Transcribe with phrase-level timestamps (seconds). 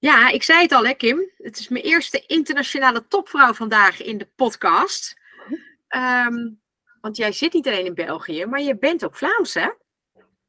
[0.00, 1.30] Ja, ik zei het al, hè, Kim.
[1.36, 5.20] Het is mijn eerste internationale topvrouw vandaag in de podcast.
[5.88, 6.50] Ehm,
[7.00, 9.68] want jij zit niet alleen in België, maar je bent ook Vlaams, hè?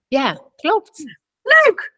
[0.07, 1.03] Ja, klopt.
[1.41, 1.93] Leuk!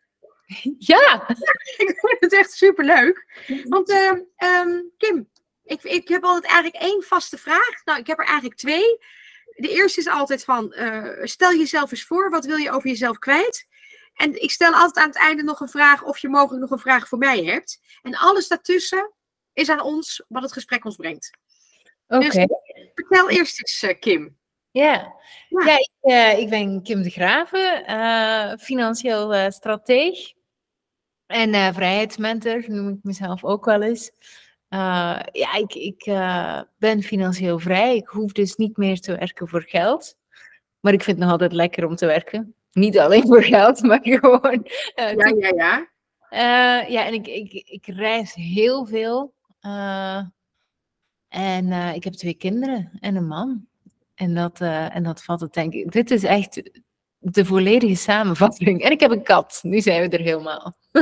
[0.78, 1.28] Ja!
[1.78, 3.26] ik vind het echt superleuk.
[3.64, 5.30] Want ehm, ehm, Kim,
[5.64, 7.86] ik, ik heb altijd eigenlijk één vaste vraag.
[7.86, 8.98] Nou, ik heb er eigenlijk twee.
[9.56, 13.20] De eerste is altijd van, eh, stel jezelf eens voor, wat wil je over jezelf
[13.20, 13.68] kwijt?
[14.14, 16.80] En ik stel altijd aan het einde nog een vraag of je mogelijk nog een
[16.80, 17.80] vraag voor mij hebt.
[18.02, 19.12] En alles daartussen
[19.54, 21.30] is aan ons wat het gesprek ons brengt.
[22.08, 22.30] Oké.
[22.30, 22.48] Dus
[22.96, 24.38] vertel eerst eens, uh, Kim.
[24.72, 25.14] Ja,
[25.50, 25.66] Ja.
[25.66, 25.78] ja.
[25.78, 30.34] ik, eh, ik ben Kim de Graven, eh, financieel eh, strateeg
[31.26, 34.12] en eh, vrijheidsmentor, noem ik mezelf ook wel eens.
[34.68, 37.96] Eh, ja, ik, ik eh, ben financieel vrij.
[37.96, 40.18] Ik hoef dus niet meer te werken voor geld.
[40.80, 42.56] Maar ik vind het nog altijd lekker om te werken.
[42.74, 44.68] Niet alleen voor geld, maar gewoon.
[44.96, 45.90] eh, Ja, ja, ja.
[46.30, 49.34] eh, ja, en ik, ik, ik reis heel veel.
[49.60, 50.22] Eh,
[51.28, 53.68] en ik heb twee kinderen en een man.
[54.16, 55.92] En dat, en dat vat het denk ik.
[55.92, 56.72] Dit is echt
[57.18, 58.82] de volledige samenvatting.
[58.84, 59.60] En ik heb een kat.
[59.64, 60.74] Nu zijn we er helemaal.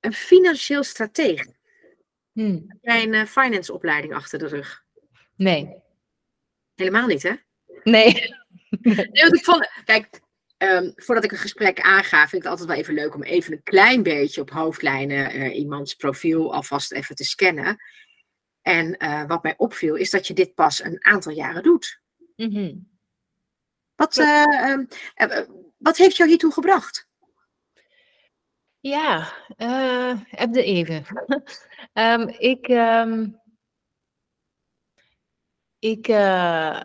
[0.00, 1.54] Een financieel stratege.
[2.32, 4.84] Hm, Heb jij een eh, finance opleiding achter de rug?
[5.36, 5.74] Nee.
[6.78, 7.32] Helemaal niet, hè?
[7.84, 8.12] Nee.
[8.80, 10.20] Nee, want ik vond, kijk,
[10.56, 13.52] ehm, voordat ik een gesprek aanga, vind ik het altijd wel even leuk om even
[13.52, 17.76] een klein beetje op hoofdlijnen eh, iemands profiel alvast even te scannen.
[18.62, 22.00] En eh, wat mij opviel, is dat je dit pas een aantal jaren doet.
[22.36, 22.74] Mhm.
[23.96, 24.84] Wat, eh, ehm,
[25.14, 27.08] eh, eh, wat heeft jou hiertoe gebracht?
[28.80, 31.04] Ja, eh heb de even.
[31.92, 32.68] Ehm, ik
[35.78, 36.80] ik eh,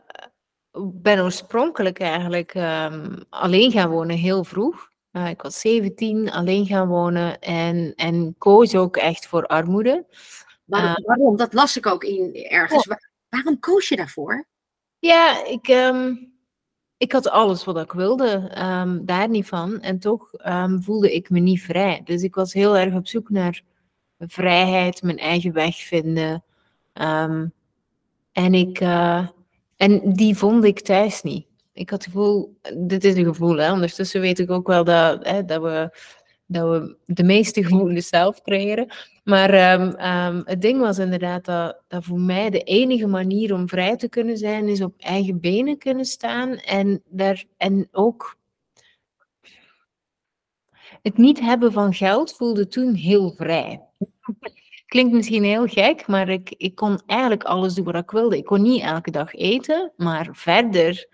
[0.94, 4.92] ben oorspronkelijk eigenlijk ehm, alleen gaan wonen heel vroeg.
[5.12, 10.06] Eh, ik was 17, alleen gaan wonen en, en koos ook echt voor armoede.
[10.66, 11.04] Waarom?
[11.06, 11.36] waarom?
[11.38, 12.86] Dat las ik ook in ergens.
[12.86, 14.46] Wa- waarom koos je daarvoor?
[15.00, 16.16] Ja, ik, ehm,
[16.98, 19.82] ik had alles wat ik wilde, ehm, daar niet van.
[19.82, 20.30] En toch
[20.80, 22.02] voelde ik me niet vrij.
[22.04, 23.62] Dus ik was heel erg op zoek naar
[24.20, 26.44] vrijheid, mijn eigen weg vinden.
[28.34, 29.28] En, ik, eh,
[29.78, 31.46] en die vond ik thuis niet.
[31.74, 33.72] Ik had het gevoel, dit is een gevoel, hè.
[33.72, 35.98] ondertussen weet ik ook wel dat, hè, dat, we,
[36.46, 38.94] dat we de meeste gevoelens zelf creëren.
[39.24, 43.70] Maar ehm, ehm, het ding was inderdaad dat, dat voor mij de enige manier om
[43.70, 48.38] vrij te kunnen zijn, is op eigen benen kunnen staan en, daar, en ook
[51.02, 53.82] het niet hebben van geld voelde toen heel vrij.
[54.94, 58.38] Klinkt misschien heel gek, maar ik, ik kon eigenlijk alles doen wat ik wilde.
[58.38, 61.08] Ik kon niet elke dag eten, maar verder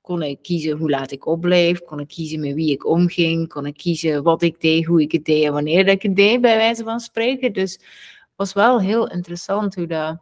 [0.00, 3.66] kon ik kiezen hoe laat ik opbleef, kon ik kiezen met wie ik omging, kon
[3.66, 6.56] ik kiezen wat ik deed, hoe ik het deed en wanneer ik het deed, bij
[6.56, 7.52] wijze van spreken.
[7.52, 10.18] Dus het was wel heel interessant hoe dat,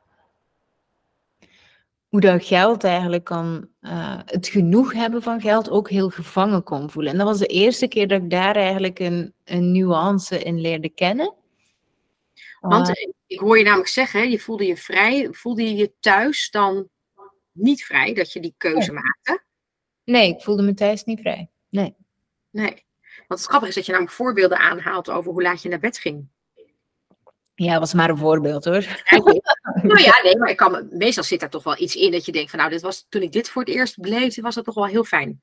[2.09, 6.91] hoe dat geld eigenlijk kan, eh, het genoeg hebben van geld ook heel gevangen kon
[6.91, 7.13] voelen.
[7.13, 10.89] En dat was de eerste keer dat ik daar eigenlijk een, een nuance in leerde
[10.89, 11.41] kennen.
[12.71, 15.29] Want Eh, ik hoor je namelijk zeggen, je voelde je vrij.
[15.31, 16.89] Voelde je je thuis dan
[17.53, 19.43] niet vrij dat je die keuze maakte?
[20.05, 21.51] nee, ik voelde me thuis niet vrij.
[21.69, 21.95] Nee.
[22.51, 22.85] Nee.
[23.29, 25.99] Want het grappige is dat je namelijk voorbeelden aanhaalt over hoe laat je naar bed
[25.99, 26.29] ging.
[27.55, 28.83] Ja, was maar een voorbeeld hoor.
[29.05, 29.41] Ja, nee.
[29.83, 32.25] nou ja, nee, maar ik kan, me- meestal zit daar toch wel iets in dat
[32.27, 34.65] je denkt van nou, dit was, toen ik dit voor het eerst beleefde, was dat
[34.65, 35.43] toch wel heel fijn.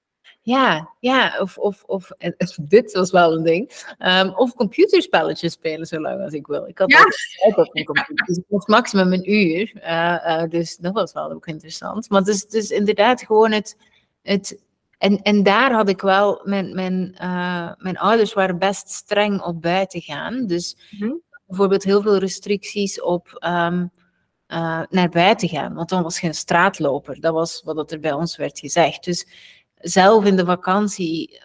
[0.49, 2.11] Ja, ja, of, of, of
[2.61, 3.93] dit was wel een ding.
[3.97, 6.67] Ehm, of computerspelletjes spelen zolang als ik wil.
[6.67, 7.03] Ik had Ja.
[7.45, 9.71] altijd een computer, dus ik was maximum een uur.
[9.81, 12.09] Eh, eh, dus dat was wel ook interessant.
[12.09, 13.77] Maar het is dus inderdaad gewoon het.
[14.21, 14.59] het
[14.97, 19.61] en, en daar had ik wel, mijn, mijn, eh, mijn ouders waren best streng op
[19.61, 20.45] buiten gaan.
[20.47, 21.11] Dus Mhm.
[21.47, 23.85] bijvoorbeeld heel veel restricties op ehm,
[24.47, 25.73] eh, naar buiten gaan.
[25.73, 27.19] Want dan was je een straatloper.
[27.21, 29.03] Dat was wat er bij ons werd gezegd.
[29.03, 29.27] Dus
[29.79, 31.41] zelf in de vakantie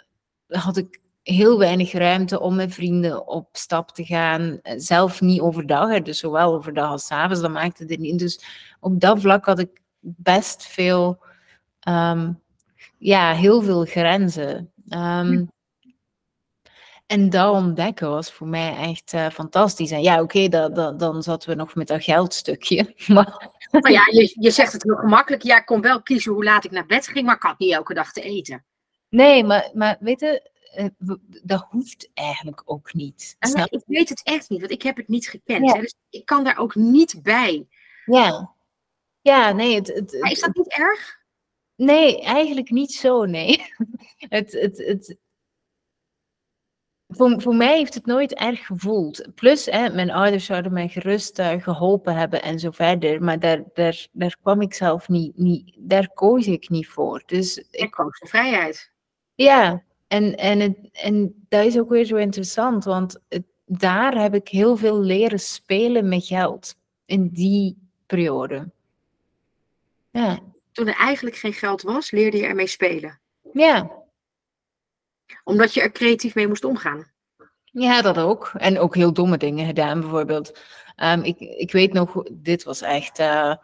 [0.49, 4.61] had ik heel weinig ruimte om met vrienden op stap te gaan.
[4.63, 8.19] Zelf niet overdag, dus zowel overdag als avonds, dat maakte er niet.
[8.19, 8.45] Dus
[8.81, 11.19] op dat vlak had ik best veel,
[11.81, 12.33] ehm,
[12.99, 14.73] ja, heel veel grenzen.
[14.89, 15.45] Ehm,
[17.07, 19.91] En dat ontdekken was voor mij echt eh, fantastisch.
[19.91, 20.49] En ja, oké,
[20.97, 22.95] dan zaten we nog met dat geldstukje.
[23.07, 25.43] Maar Maar ja, je, je zegt het heel gemakkelijk.
[25.43, 27.73] Ja, ik kon wel kiezen hoe laat ik naar bed ging, maar ik had niet
[27.73, 28.65] elke dag te eten.
[29.09, 33.37] nee, maar, maar weet je, eh, dat hoeft eigenlijk ook niet.
[33.39, 35.67] En Snap ik weet het echt niet, want ik heb het niet gekend.
[35.69, 35.75] Ja.
[35.75, 37.67] Hè, dus ik kan daar ook niet bij.
[38.05, 38.55] Ja.
[39.21, 41.23] Ja, nee, het, het, Maar is dat niet erg?
[41.77, 43.65] nee, eigenlijk niet zo, nee.
[44.17, 45.17] het, het, het,
[47.17, 49.29] voor, voor mij heeft het nooit erg gevoeld.
[49.35, 53.23] Plus, hè, mijn ouders zouden mij gerust uh, geholpen hebben en zo verder.
[53.23, 57.23] Maar daar, daar, daar kwam ik zelf niet, niet, daar koos ik niet voor.
[57.27, 58.93] Dus ik koos de vrijheid.
[59.35, 64.35] Ja, en, en, het, en dat is ook weer zo interessant, want het, daar heb
[64.35, 66.83] ik heel veel leren spelen met geld.
[67.07, 68.71] In die periode.
[70.11, 70.39] Ja.
[70.73, 73.21] Toen er eigenlijk geen geld was, leerde je ermee spelen.
[73.53, 74.04] Ja,
[75.45, 77.13] omdat je er creatief mee moest omgaan.
[77.65, 78.53] Ja, dat ook.
[78.57, 80.59] En ook heel domme dingen gedaan, bijvoorbeeld.
[81.03, 83.21] Um, ik, ik weet nog, dit was echt.
[83.21, 83.55] Uh,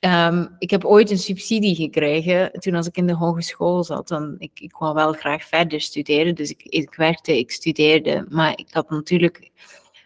[0.00, 4.08] um, ik heb ooit een subsidie gekregen toen als ik in de hogeschool zat.
[4.08, 8.26] Dan, ik, ik wou wel graag verder studeren, dus ik, ik werkte, ik studeerde.
[8.28, 9.50] Maar ik had natuurlijk.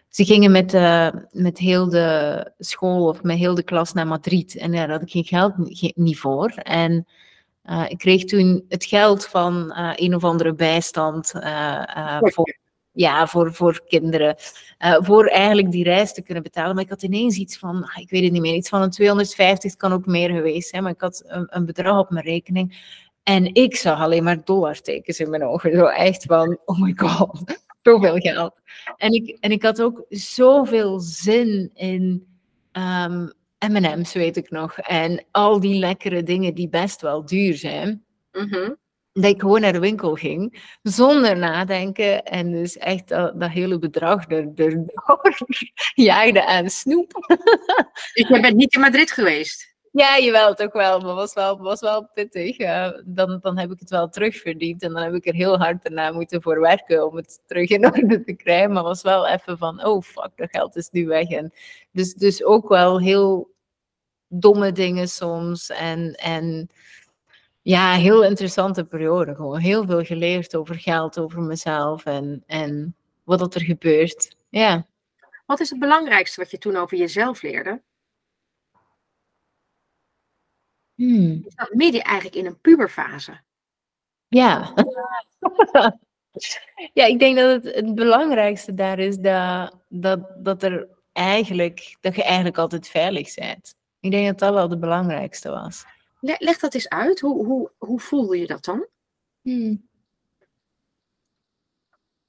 [0.09, 4.55] Ze gingen met, uh, met heel de school of met heel de klas naar Madrid.
[4.55, 5.53] En daar had ik geen geld
[5.95, 6.49] niet voor.
[6.49, 7.07] En
[7.69, 12.57] uh, ik kreeg toen het geld van uh, een of andere bijstand uh, voor,
[12.91, 14.35] ja, voor, voor kinderen.
[14.79, 16.75] voor eigenlijk die reis te kunnen betalen.
[16.75, 18.89] Maar ik had ineens iets van, ah, ik weet het niet meer, iets van een
[18.89, 20.83] 250, het kan ook meer geweest zijn.
[20.83, 22.99] Maar ik had een, een bedrag op mijn rekening.
[23.23, 25.75] En ik zag alleen maar dollartekens in mijn ogen.
[25.75, 28.53] Zo echt van, oh my god, zoveel geld.
[28.97, 32.27] En ik, en ik had ook zoveel zin in
[32.71, 33.31] um,
[33.69, 34.77] M&M's weet ik nog.
[34.77, 38.05] En al die lekkere dingen die best wel duur zijn.
[38.31, 38.71] Mhm.
[39.13, 42.23] Dat ik gewoon naar de winkel ging, zonder nadenken.
[42.23, 44.85] En dus echt dat, dat hele bedrag er, er
[45.93, 47.11] jaagde aan snoep.
[48.13, 49.71] Dus je bent niet in Madrid geweest?
[49.91, 50.99] Ja, jawel, toch wel.
[50.99, 52.57] Maar was wel, was wel pittig.
[53.05, 54.83] dan, dan heb ik het wel terugverdiend.
[54.83, 57.85] En dan heb ik er heel hard daarna moeten voor werken om het terug in
[57.85, 58.71] orde te krijgen.
[58.71, 61.29] Maar was wel even van, oh fuck, dat geld is nu weg.
[61.29, 61.53] En
[61.91, 63.50] dus, dus ook wel heel
[64.31, 65.69] domme dingen soms.
[65.69, 66.69] En, en
[67.61, 69.35] ja, heel interessante periode.
[69.35, 74.35] Gewoon heel veel geleerd over geld, over mezelf en, en wat er gebeurt.
[74.49, 74.87] Ja.
[75.45, 77.81] Wat is het belangrijkste wat je toen over jezelf leerde?
[80.95, 81.41] Hmm.
[81.43, 83.39] Je zat midden eigenlijk in een puberfase.
[84.27, 84.73] Ja.
[86.93, 92.15] ja, ik denk dat het, het belangrijkste daar is dat, dat, dat, er eigenlijk, dat
[92.15, 93.75] je eigenlijk altijd veilig bent.
[94.01, 95.85] Ik denk dat dat wel de belangrijkste was.
[96.19, 97.19] Leg dat eens uit.
[97.19, 98.85] Hoe, hoe, hoe voelde je dat dan?
[99.41, 99.89] Hmm.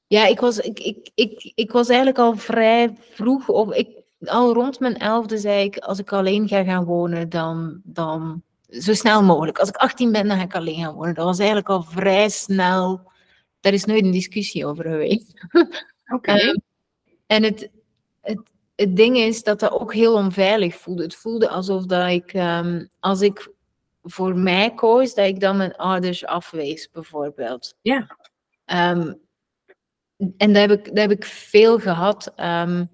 [0.06, 3.88] Ja, ik was, ik, ik, ik, ik was eigenlijk al vrij vroeg, of ik,
[4.24, 8.94] al rond mijn elfde zei ik, als ik alleen ga gaan wonen, dan, dan zo
[8.94, 9.58] snel mogelijk.
[9.58, 11.14] Als ik 18 ben, dan ga ik alleen gaan wonen.
[11.14, 13.10] Dat was eigenlijk al vrij snel.
[13.60, 15.46] Daar is nooit een discussie over geweest.
[16.12, 16.32] Oké.
[16.40, 16.56] Ehm,
[17.26, 17.70] en het,
[18.20, 21.02] het, het ding is dat dat ook heel onveilig voelde.
[21.02, 23.52] Het voelde alsof dat ik, um, als ik
[24.02, 27.74] voor mij koos, dat ik dan mijn ouders afwees, bijvoorbeeld.
[27.82, 28.16] Ja.
[28.66, 29.20] Um,
[30.36, 32.90] en dat heb, ik, heb ik veel gehad um,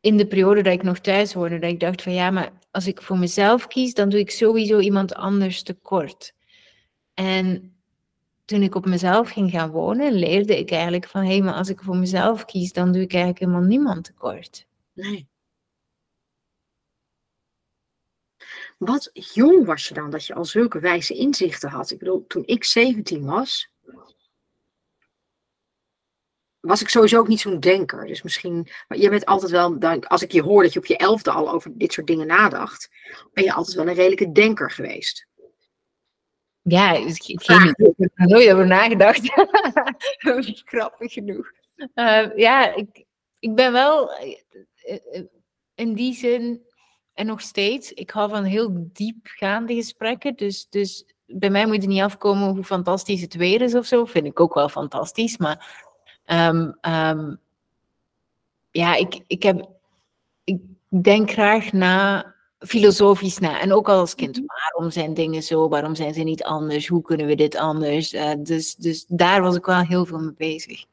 [0.00, 1.58] in de periode dat ik nog thuis woonde.
[1.58, 4.78] Dat ik dacht van ja, maar als ik voor mezelf kies, dan doe ik sowieso
[4.78, 6.34] iemand anders tekort.
[7.14, 7.73] En
[8.44, 11.68] toen ik op mezelf ging gaan wonen, leerde ik eigenlijk van hé, hey, maar als
[11.68, 14.66] ik voor mezelf kies, dan doe ik eigenlijk helemaal niemand tekort.
[14.92, 15.28] Nee.
[18.78, 21.90] Wat jong was je dan dat je al zulke wijze inzichten had?
[21.90, 23.72] Ik bedoel, toen ik 17 was,
[26.60, 28.06] was ik sowieso ook niet zo'n denker.
[28.06, 30.96] Dus misschien, maar je bent altijd wel, als ik je hoor dat je op je
[30.96, 32.90] elfde al over dit soort dingen nadacht,
[33.32, 35.26] ben je altijd wel een redelijke denker geweest.
[36.66, 37.88] Ja, ik geen idee.
[37.88, 39.32] Ik heb er nooit over nagedacht.
[40.64, 41.52] Grappig genoeg.
[41.94, 43.04] Uh, ja, ik,
[43.38, 44.38] ik ben wel eh,
[44.84, 45.22] eh,
[45.74, 46.62] in die zin,
[47.14, 50.34] en nog steeds, ik hou van heel diepgaande gesprekken.
[50.36, 54.04] Dus, dus bij mij moet het niet afkomen hoe fantastisch het weer is of zo.
[54.04, 55.36] Vind ik ook wel fantastisch.
[55.36, 55.86] Maar
[56.26, 57.40] um, um,
[58.70, 59.68] ja, ik, ik, heb,
[60.44, 62.33] ik denk graag na
[62.66, 63.60] filosofisch na.
[63.60, 64.46] En ook al als kind, mhm.
[64.46, 65.68] waarom zijn dingen zo?
[65.68, 66.86] Waarom zijn ze niet anders?
[66.86, 68.12] Hoe kunnen we dit anders?
[68.12, 70.84] Uh, dus, dus daar was ik wel heel veel mee bezig.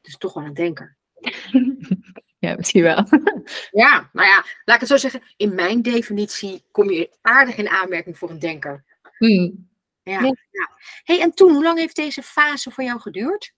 [0.00, 0.96] Dus toch wel een denker.
[2.38, 3.06] ja, misschien wel.
[3.84, 5.22] ja, nou ja, laat ik het zo zeggen.
[5.36, 8.84] In mijn definitie kom je aardig in aanmerking voor een denker.
[9.18, 9.68] Hmm.
[10.02, 10.70] Ja, ja.
[11.04, 13.54] Hey, en toen, hoe lang heeft deze fase voor jou geduurd?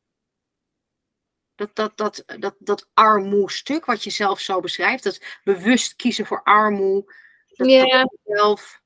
[1.59, 6.43] Dat, dat, dat, dat, dat armoe-stuk, wat je zelf zo beschrijft, dat bewust kiezen voor
[6.43, 7.15] armoe.
[7.47, 8.03] Dat, ja.
[8.03, 8.81] Dat zelf...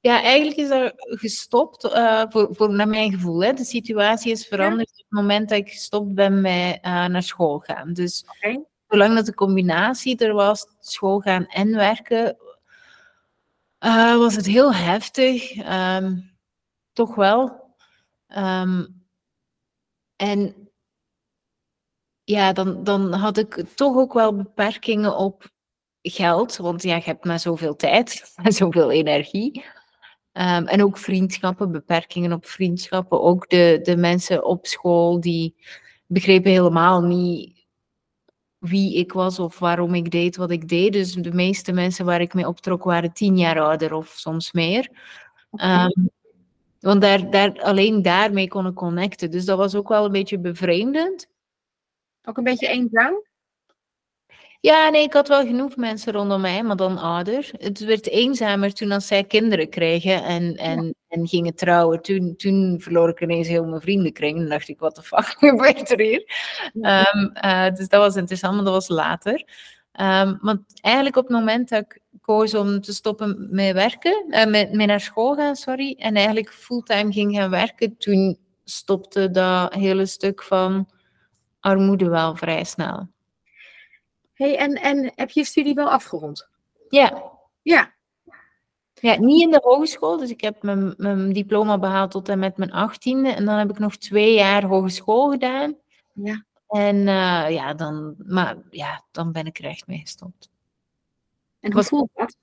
[0.00, 3.42] ja, eigenlijk is er gestopt, uh, voor, voor, naar mijn gevoel.
[3.42, 3.52] Hè.
[3.52, 7.58] De situatie is veranderd op het moment dat ik gestopt ben met uh, naar school
[7.58, 7.92] gaan.
[7.92, 8.64] Dus okay.
[8.88, 12.36] zolang dat de combinatie er was, school gaan en werken,
[13.80, 15.56] uh, was het heel heftig.
[15.56, 16.36] Um,
[16.92, 17.74] toch wel.
[18.36, 19.02] Um,
[20.16, 20.63] en
[22.24, 25.52] ja, dan, dan had ik toch ook wel beperkingen op
[26.02, 26.56] geld.
[26.56, 29.64] Want ja, je hebt maar zoveel tijd en zoveel energie.
[30.32, 33.20] Ehm, en ook vriendschappen, beperkingen op vriendschappen.
[33.22, 35.54] Ook de, de mensen op school die
[36.06, 37.66] begrepen helemaal niet
[38.58, 40.92] wie ik was of waarom ik deed wat ik deed.
[40.92, 44.90] Dus de meeste mensen waar ik mee optrok waren tien jaar ouder of soms meer.
[45.50, 46.06] Ehm,
[46.80, 49.30] want daar, daar, alleen daarmee kon ik connecten.
[49.30, 51.28] Dus dat was ook wel een beetje bevreemdend.
[52.24, 53.22] Ook een beetje eenzaam?
[54.60, 57.50] Ja, nee, ik had wel genoeg mensen rondom mij, maar dan ouder.
[57.52, 62.02] Het werd eenzamer toen als zij kinderen kregen en, en, en gingen trouwen.
[62.02, 64.38] Toen, toen verloor ik ineens heel mijn vriendenkring.
[64.38, 66.24] Dan dacht ik, wat de fuck gebeurt er hier?
[66.80, 69.44] Ehm, eh, dus dat was interessant, maar dat was later.
[70.00, 74.46] Um, want eigenlijk op het moment dat ik koos om te stoppen met werken, uh,
[74.46, 79.74] met, met naar school gaan, sorry, en eigenlijk fulltime ging gaan werken, toen stopte dat
[79.74, 80.88] hele stuk van
[81.64, 83.08] armoede wel vrij snel.
[84.32, 86.48] Hey, en, en heb je je studie wel afgerond?
[86.88, 87.32] Ja.
[87.62, 87.92] Ja.
[88.94, 90.16] Ja, niet in de hogeschool.
[90.16, 93.28] Dus ik heb mijn, mijn diploma behaald tot en met mijn achttiende.
[93.28, 95.76] En dan heb ik nog twee jaar hogeschool gedaan.
[96.12, 96.44] Ja.
[96.68, 100.50] En uh, ja, dan, maar, ja, dan ben ik er echt mee gestopt.
[101.60, 102.36] En hoe voelt dat?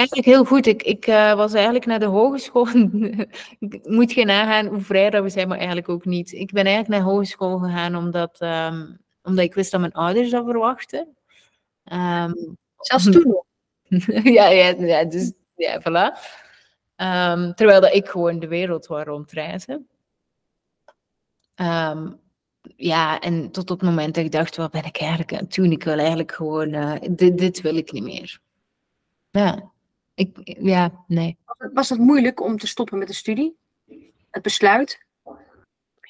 [0.00, 0.66] Eigenlijk heel goed.
[0.66, 2.68] Ik, ik uh, was eigenlijk naar de hogeschool.
[3.58, 6.32] ik moet je nagaan hoe vrij dat we zijn, maar eigenlijk ook niet.
[6.32, 10.44] Ik ben eigenlijk naar hogeschool gegaan omdat, um, omdat ik wist dat mijn ouders dat
[10.44, 11.16] verwachten.
[11.92, 13.44] Um, Zelfs toen nog?
[14.38, 16.18] ja, ja, ja, dus ja, voilà.
[16.96, 19.88] Um, terwijl dat ik gewoon de wereld wou rondreizen.
[22.76, 25.72] Ja, en tot op het moment dat ik dacht, wat ben ik eigenlijk aan toen
[25.72, 28.40] Ik wil eigenlijk gewoon, uh, dit, dit wil ik niet meer.
[29.30, 29.69] Ja,
[30.20, 31.38] ik, ja, nee.
[31.72, 33.58] Was het moeilijk om te stoppen met de studie?
[34.30, 35.06] Het besluit?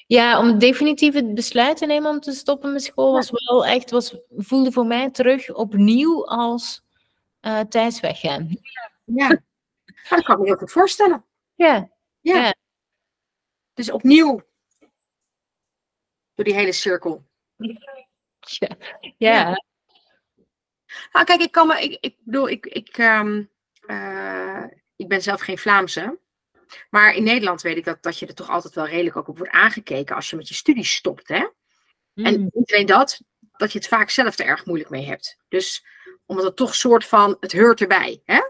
[0.07, 3.91] Ja, om definitief het besluit te nemen om te stoppen met school was wel echt,
[3.91, 6.83] was, voelde voor mij terug opnieuw als
[7.41, 8.57] uh, thuis weggaan.
[9.03, 9.27] Ja,
[10.09, 11.25] dat kan ik me heel goed voorstellen.
[11.55, 11.89] Ja.
[12.19, 12.37] ja.
[12.37, 12.55] ja.
[13.73, 14.43] Dus opnieuw
[16.33, 17.23] door die hele cirkel.
[18.39, 18.75] Ja.
[19.17, 19.63] ja.
[21.11, 23.49] Nou, kijk, ik kan me, ik, ik bedoel, ik, ik, um,
[23.91, 24.63] uh,
[24.95, 26.19] ik ben zelf geen Vlaamse.
[26.89, 29.37] Maar in Nederland weet ik dat, dat je er toch altijd wel redelijk ook op
[29.37, 31.27] wordt aangekeken als je met je studie stopt.
[31.27, 31.47] Hè?
[32.13, 32.25] Mm.
[32.25, 33.21] En niet alleen dat,
[33.57, 35.37] dat je het vaak zelf er erg moeilijk mee hebt.
[35.47, 35.85] Dus
[36.25, 38.21] omdat het toch soort van, het hoort erbij.
[38.25, 38.41] Hè?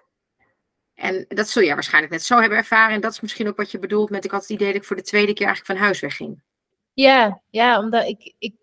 [0.93, 2.95] En dat zul jij waarschijnlijk net zo hebben ervaren.
[2.95, 4.87] En dat is misschien ook wat je bedoelt met, ik had het idee dat ik
[4.87, 6.43] voor de tweede keer eigenlijk van huis wegging.
[6.93, 8.55] Ja, ja omdat ik, ik,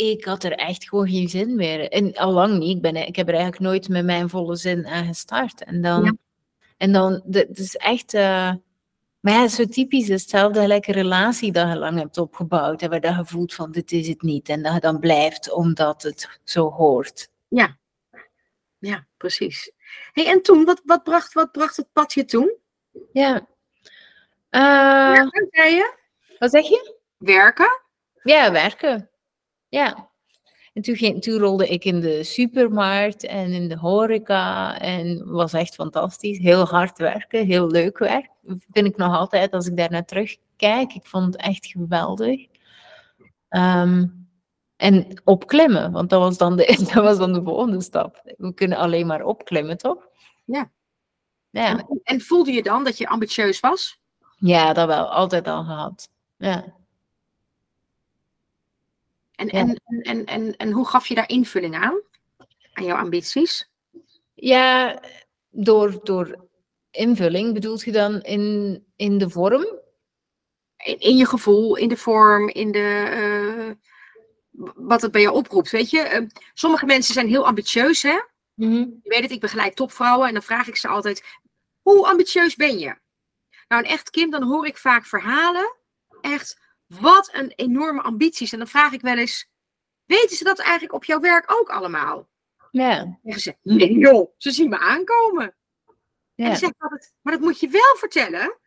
[0.00, 1.88] ik had er echt gewoon geen zin meer.
[1.88, 2.76] En al lang niet.
[2.76, 5.64] Ik, ben, ik heb er eigenlijk nooit met mijn volle zin aan gestart.
[5.64, 6.14] En dan, ja.
[6.76, 8.14] en dan het is echt...
[8.14, 8.52] Uh,
[9.20, 12.82] maar ja, zo typisch hetzelfde gelijke relatie dat je lang hebt opgebouwd.
[12.82, 14.48] En waar dat je voelt van dit is het niet.
[14.48, 17.30] En dat je dan blijft omdat het zo hoort.
[17.48, 17.76] Ja,
[18.78, 19.72] ja precies.
[20.12, 22.56] Hey, en toen, wat, wat, bracht, wat bracht het pad je toen?
[23.12, 23.46] Ja.
[24.50, 25.94] Uh, zei je?
[26.38, 26.96] Wat zeg je?
[27.18, 27.80] Werken?
[28.22, 29.10] Ja, werken.
[29.70, 30.08] Ja.
[30.72, 35.52] En toen, ging, toen rolde ik in de supermarkt en in de horeca en was
[35.52, 36.38] echt fantastisch.
[36.38, 38.30] Heel hard werken, heel leuk werk.
[38.44, 40.94] Vind ik nog altijd als ik daar naar terugkijk.
[40.94, 42.46] Ik vond het echt geweldig.
[43.48, 44.28] Um,
[44.76, 48.34] en opklimmen, want dat was, dan de, dat was dan de volgende stap.
[48.36, 50.08] We kunnen alleen maar opklimmen, toch?
[50.44, 50.70] Ja.
[51.50, 51.78] ja.
[51.78, 54.00] En, en voelde je dan dat je ambitieus was?
[54.36, 55.12] Ja, dat wel.
[55.12, 56.08] Altijd al gehad.
[56.36, 56.79] Ja.
[59.40, 62.00] En, En, en, en, en hoe gaf je daar invulling aan?
[62.72, 63.70] Aan jouw ambities?
[64.34, 65.00] Ja,
[65.50, 66.48] door, door
[66.90, 69.66] invulling bedoelt je dan in, in de vorm?
[70.76, 73.10] In, in je gevoel, in de vorm, in de.
[73.14, 73.70] Uh,
[74.74, 75.70] wat het bij jou oproept.
[75.70, 78.20] Weet je, uh, sommige mensen zijn heel ambitieus, hè?
[78.54, 79.00] Mm -hmm.
[79.02, 81.24] Je weet het, ik begeleid topvrouwen en dan vraag ik ze altijd:
[81.82, 82.96] hoe ambitieus ben je?
[83.68, 85.76] Nou, een echt kind, dan hoor ik vaak verhalen.
[86.20, 86.60] Echt,
[86.98, 88.52] wat een enorme ambities.
[88.52, 89.50] En dan vraag ik wel eens,
[90.04, 92.28] weten ze dat eigenlijk op jouw werk ook allemaal?
[92.70, 93.18] Ja.
[93.22, 95.54] En ze nee joh, ze zien me aankomen.
[96.34, 96.46] Ja.
[96.50, 98.58] En zeg altijd, maar dat moet je wel vertellen.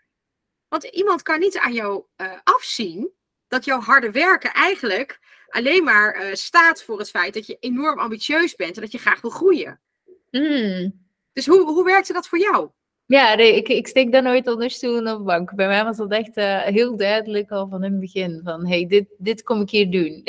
[0.67, 3.11] Want iemand kan niet aan jou uh, afzien
[3.47, 7.99] dat jouw harde werken eigenlijk alleen maar uh, staat voor het feit dat je enorm
[7.99, 9.81] ambitieus bent en dat je graag wil groeien.
[10.31, 11.05] Mm.
[11.33, 12.69] Dus hoe, hoe werkte dat voor jou?
[13.13, 15.55] Ja, nee, ik, ik steek daar nooit onder stoelen of bank.
[15.55, 18.41] Bij mij was dat echt uh, heel duidelijk al van het begin.
[18.43, 20.23] Van, hey, dit, dit kom ik hier doen.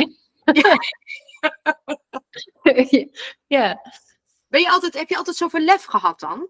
[3.46, 3.80] ja.
[4.48, 6.48] Ben je altijd, heb je altijd zoveel lef gehad dan?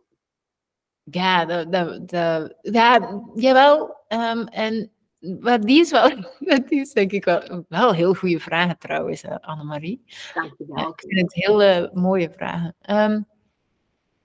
[1.03, 3.97] Ja, de, de, de, ja jawel.
[4.09, 4.93] Um, en
[5.41, 6.09] maar die is wel,
[6.69, 10.05] die is denk ik wel, wel heel goede vragen trouwens, Annemarie.
[10.35, 10.89] Dankjewel.
[10.89, 12.75] Ik vind het hele mooie vragen.
[12.81, 13.21] Ehm,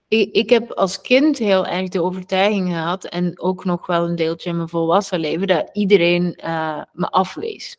[0.09, 4.15] ik, ik, heb als kind heel erg de overtuiging gehad, en ook nog wel een
[4.15, 7.77] deeltje in mijn volwassen leven, dat iedereen uh, me afwees.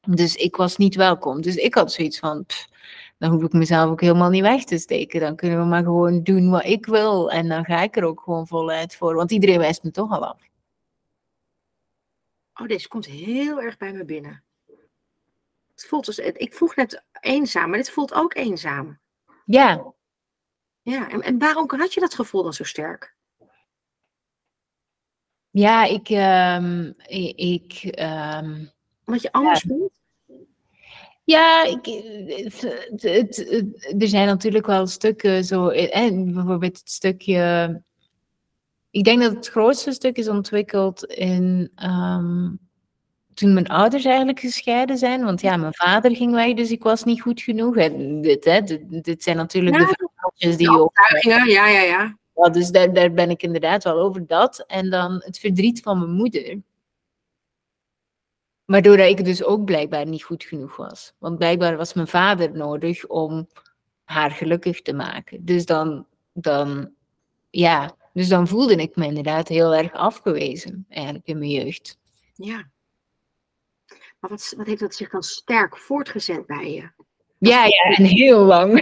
[0.00, 1.40] Dus ik was niet welkom.
[1.40, 2.46] Dus ik had zoiets van,
[3.18, 5.20] dan hoef ik mezelf ook helemaal niet weg te steken.
[5.20, 7.30] Dan kunnen we maar gewoon doen wat ik wil.
[7.30, 9.14] En dan ga ik er ook gewoon voluit voor.
[9.14, 10.40] Want iedereen wijst me toch al af.
[12.54, 14.42] Oh, deze komt heel erg bij me binnen.
[15.74, 18.98] Het voelt dus, ik vroeg net eenzaam, maar dit voelt ook eenzaam.
[19.44, 19.94] Ja.
[20.86, 23.14] Ja, en, en waarom had je dat gevoel dan zo sterk?
[25.50, 26.08] Ja, ik,
[26.62, 26.94] um,
[27.36, 28.70] ik, um,
[29.04, 29.68] Omdat je anders ja.
[29.68, 29.90] bent?
[31.24, 31.86] Ja, ik,
[32.44, 32.60] het,
[33.02, 33.38] het,
[34.02, 37.82] er zijn natuurlijk wel stukken zo, eh, bijvoorbeeld het stukje.
[38.90, 41.72] Ik denk dat het grootste stuk is ontwikkeld in.
[41.84, 42.66] Um,
[43.36, 45.24] toen mijn ouders eigenlijk gescheiden zijn.
[45.24, 47.76] Want ja, mijn vader ging weg, dus ik was niet goed genoeg.
[47.76, 50.05] En dit, hè, dit, dit zijn natuurlijk ja, de verhaaltjes
[50.36, 50.92] die je ook.
[51.20, 51.80] Ja, ja, ja.
[51.80, 52.18] ja.
[52.34, 54.64] ja dus daar, daar ben ik inderdaad wel over dat.
[54.66, 56.60] En dan het verdriet van mijn moeder.
[58.64, 61.14] Waardoor ik dus ook blijkbaar niet goed genoeg was.
[61.18, 63.48] Want blijkbaar was mijn vader nodig om
[64.04, 65.44] haar gelukkig te maken.
[65.44, 66.90] Dus dan, dan,
[67.50, 71.98] ja, dus dan voelde ik me inderdaad heel erg afgewezen, eigenlijk in mijn jeugd.
[72.34, 72.68] Ja.
[74.20, 76.90] Maar wat, wat heeft dat zich dan sterk voortgezet bij je?
[77.38, 78.80] Ja, ja, en heel lang.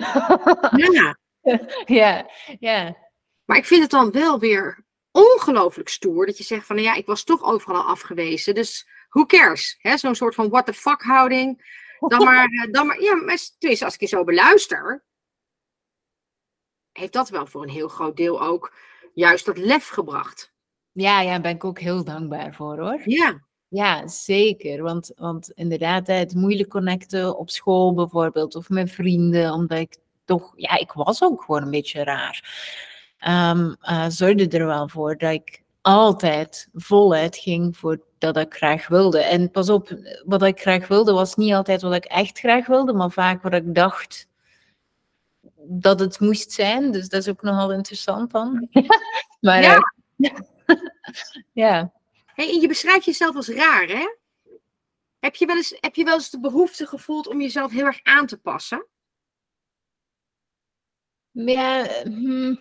[0.77, 1.17] Ja.
[2.01, 2.97] ja, ja.
[3.45, 7.07] Maar ik vind het dan wel weer ongelooflijk stoer dat je zegt van, ja, ik
[7.07, 8.55] was toch overal afgewezen.
[8.55, 9.79] Dus who cares?
[9.95, 11.73] Zo'n soort van what the fuck houding.
[11.99, 15.05] Dan maar, eh, dan maar ja, maar tenminste, als ik je zo beluister,
[16.93, 18.75] heeft dat wel voor een heel groot deel ook
[19.15, 20.53] juist dat lef gebracht.
[20.93, 23.01] Ja, ja, daar ben ik ook heel dankbaar voor hoor.
[23.05, 23.43] Ja.
[23.69, 24.83] Ja, zeker.
[24.83, 30.53] Want, want inderdaad, het moeilijk connecten op school bijvoorbeeld, of met vrienden, omdat ik toch,
[30.57, 32.43] ja, ik was ook gewoon een beetje raar.
[33.29, 38.89] Um, uh, zorgde er wel voor dat ik altijd voluit ging voor dat ik graag
[38.89, 39.19] wilde.
[39.19, 42.93] En pas op, wat ik graag wilde was niet altijd wat ik echt graag wilde,
[42.93, 44.29] maar vaak wat ik dacht
[45.67, 46.93] dat het moest zijn.
[46.93, 48.69] Dus dat is ook nogal interessant dan.
[49.41, 49.93] maar ja.
[50.17, 50.31] Uh,
[51.53, 51.93] ja.
[52.27, 54.17] Hey, en je beschrijft jezelf als raar, hè?
[55.19, 58.03] Heb je, wel eens, heb je wel eens de behoefte gevoeld om jezelf heel erg
[58.03, 58.87] aan te passen?
[61.35, 62.59] Ja, hmm.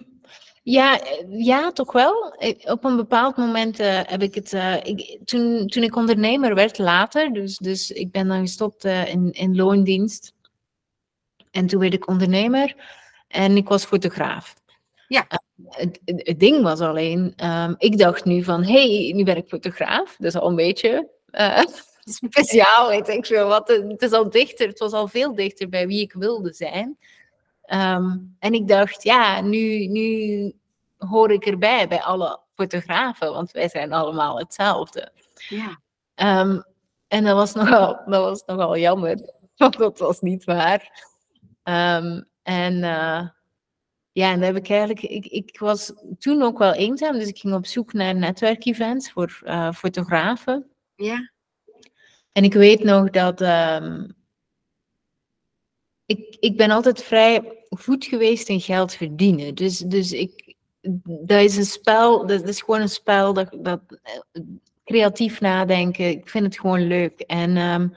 [0.64, 2.36] Ja, eh, ja, toch wel.
[2.64, 4.54] Op een bepaald moment uh, heb ik het.
[4.54, 9.08] Uh, ik, toen, toen ik ondernemer werd later, dus, dus ik ben dan gestopt uh,
[9.08, 10.34] in, in loondienst.
[11.52, 12.76] En toen werd ik ondernemer
[13.28, 14.56] en ik was fotograaf.
[15.08, 15.28] Ja.
[15.68, 19.48] Het, het, ding was alleen, um, ik dacht nu van, hé, hey, nu ben ik
[19.48, 20.16] fotograaf.
[20.18, 21.10] Dat is al een beetje
[22.04, 23.68] speciaal, weet ik veel wat.
[23.68, 26.98] Het is al dichter, het was al veel dichter bij wie ik wilde zijn.
[27.74, 30.54] Um, en ik dacht, ja, nu, nu
[30.98, 35.12] hoor ik erbij bij alle fotografen, want wij zijn allemaal hetzelfde.
[35.50, 35.80] Ja.
[36.42, 36.64] Um,
[37.08, 41.12] en dat was, nogal, dat was nogal jammer, want dat was niet waar.
[41.64, 43.28] Um, en uh,
[44.12, 47.38] ja, en dan heb ik eigenlijk, ik, ik was toen ook wel eenzaam, dus ik
[47.38, 50.72] ging op zoek naar netwerkevents voor uh, fotografen.
[50.96, 51.32] Ja.
[52.32, 54.16] En ik weet nog dat um,
[56.06, 59.56] ik, ik ben altijd vrij goed geweest in geld verdienen.
[59.56, 60.56] Dus, dus ik,
[61.06, 63.82] dat is een spel, dat, is gewoon een spel dat, dat
[64.84, 66.10] creatief nadenken.
[66.10, 67.20] Ik vind het gewoon leuk.
[67.20, 67.96] En um,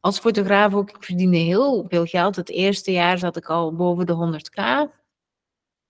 [0.00, 2.36] als fotograaf ook, ik verdiende heel veel geld.
[2.36, 4.62] Het eerste jaar zat ik al boven de 100k.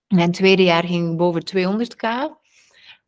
[0.07, 2.41] En het tweede jaar ging ik boven 200k.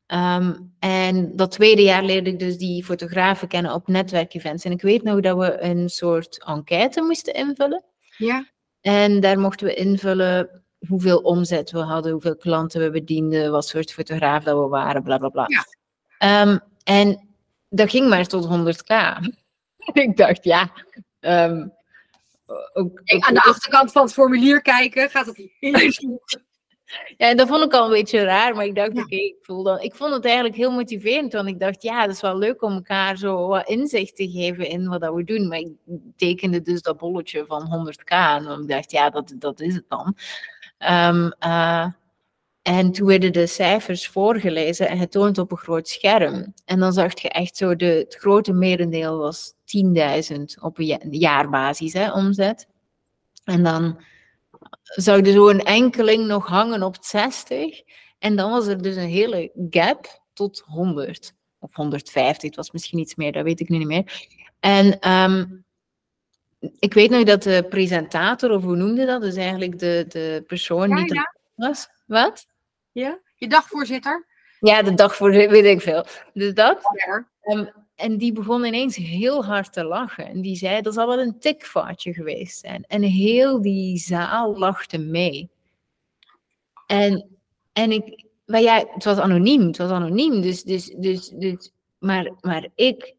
[0.06, 4.64] Um, en dat tweede jaar leerde ik dus die fotografen kennen op netwerkevents.
[4.64, 7.84] En ik weet nog dat we een soort enquête moesten invullen.
[8.16, 8.48] Ja.
[8.80, 13.92] En daar mochten we invullen hoeveel omzet we hadden, hoeveel klanten we bedienden, wat soort
[13.92, 15.46] fotograaf dat we waren, bla bla bla.
[15.46, 16.42] Ja.
[16.42, 17.28] Um, en
[17.68, 18.94] dat ging maar tot 100k.
[20.02, 20.72] ik dacht, ja.
[21.20, 21.72] Um,
[22.72, 25.50] ook, ook, aan de achterkant van het formulier kijken, gaat het
[27.16, 29.02] Ja, en dat vond ik al een beetje raar, maar ik dacht, ja.
[29.02, 29.80] oké, okay, ik voel dan.
[29.80, 32.72] Ik vond het eigenlijk heel motiverend, want ik dacht, ja, dat is wel leuk om
[32.72, 35.48] elkaar zo wat inzicht te geven in wat dat we doen.
[35.48, 35.72] Maar ik
[36.16, 40.16] tekende dus dat bolletje van 100k en ik dacht, ja, dat, dat is het dan.
[40.78, 41.86] Um, uh,
[42.64, 46.54] en toen werden de cijfers voorgelezen en getoond op een groot scherm.
[46.64, 49.52] En dan zag je echt zo, de, het grote merendeel was
[50.32, 52.68] 10.000 op een jaarbasis, hè, omzet.
[53.44, 54.00] En dan
[54.82, 57.82] zou er zo een enkeling nog hangen op 60.
[58.18, 61.32] En dan was er dus een hele gap tot 100.
[61.58, 64.26] of 150, het was misschien iets meer, dat weet ik nu niet meer.
[64.60, 65.44] En ehm,
[66.78, 70.88] ik weet nog dat de presentator, of hoe noemde dat, dus eigenlijk de, de persoon
[70.88, 71.34] Ja, die er ja.
[71.54, 71.88] was.
[72.06, 72.46] Wat?
[72.92, 73.18] Ja?
[73.36, 74.26] Je dagvoorzitter?
[74.60, 76.06] Ja, de dag voor, de- weet ik veel.
[76.32, 76.78] Dus dat.
[77.06, 77.26] Ja.
[77.94, 80.26] En die begon ineens heel hard te lachen.
[80.26, 82.84] En die zei, dat zal wel een tikfoutje geweest zijn.
[82.88, 85.50] En heel die zaal lachte mee.
[86.86, 87.26] En,
[87.72, 90.40] en ik, maar ja, het was anoniem, het was anoniem.
[90.40, 93.14] Dus, dus, dus, dus, maar, maar ik,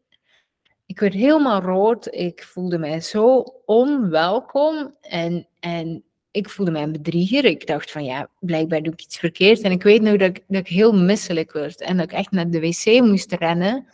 [0.86, 2.14] ik werd helemaal rood.
[2.14, 4.94] Ik voelde mij zo onwelkom.
[5.00, 7.44] En, en ik voelde mij een bedrieger.
[7.44, 9.60] Ik dacht van ja, blijkbaar doe ik iets verkeerd.
[9.60, 11.80] En ik weet nog dat ik, dat ik heel misselijk werd.
[11.80, 13.86] En dat ik echt naar de wc moest rennen.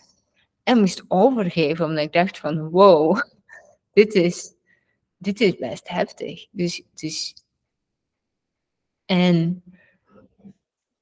[0.62, 1.84] En moest overgeven.
[1.84, 3.22] Omdat ik dacht van wow,
[3.92, 4.54] dit is,
[5.16, 6.46] dit is best heftig.
[6.50, 7.34] Dus, dus...
[9.04, 9.62] En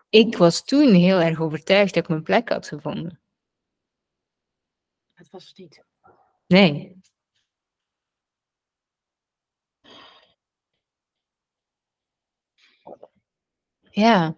[0.08, 3.20] ik was toen heel erg overtuigd dat ik mijn plek had gevonden.
[5.14, 5.84] Dat was het niet.
[6.46, 7.00] Nee.
[13.90, 14.34] Ja,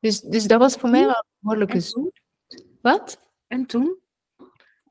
[0.00, 2.12] dus, dus dat was voor mij wel een behoorlijke toen?
[2.80, 3.20] Wat?
[3.46, 4.03] En toen?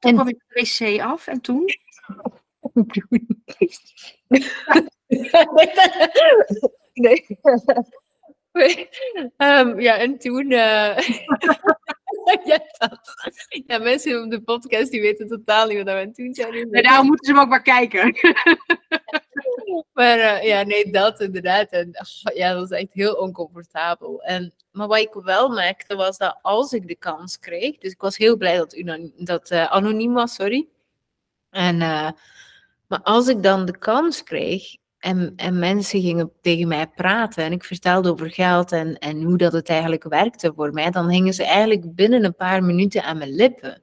[0.03, 0.61] Toen En- kwam je de
[0.95, 1.65] wc af en toen?
[6.93, 7.25] nee.
[8.53, 8.89] Nee.
[9.37, 10.51] Ehm, ja, en toen.
[10.51, 10.97] eh,
[12.45, 12.99] ja, dat.
[13.67, 16.69] ja, mensen op de podcast die weten totaal niet wat we toen zijn.
[16.69, 18.15] Nee, daarom moeten ze hem ook maar kijken.
[19.93, 21.69] Maar eh, ja, nee, dat inderdaad.
[21.69, 21.91] En
[22.33, 24.21] ja, dat was echt heel oncomfortabel.
[24.21, 28.01] En, maar wat ik wel merkte was dat als ik de kans kreeg, dus ik
[28.01, 30.67] was heel blij dat u dat eh, anoniem was, sorry.
[31.49, 32.09] En, eh,
[32.87, 37.51] maar als ik dan de kans kreeg en, en mensen gingen tegen mij praten en
[37.51, 41.33] ik vertelde over geld en, en hoe dat het eigenlijk werkte voor mij, dan hingen
[41.33, 43.81] ze eigenlijk binnen een paar minuten aan mijn lippen.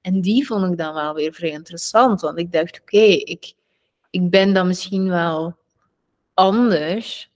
[0.00, 3.54] En die vond ik dan wel weer vrij interessant, want ik dacht, oké, ik,
[4.16, 5.56] ik ben dan misschien wel
[6.34, 7.30] anders.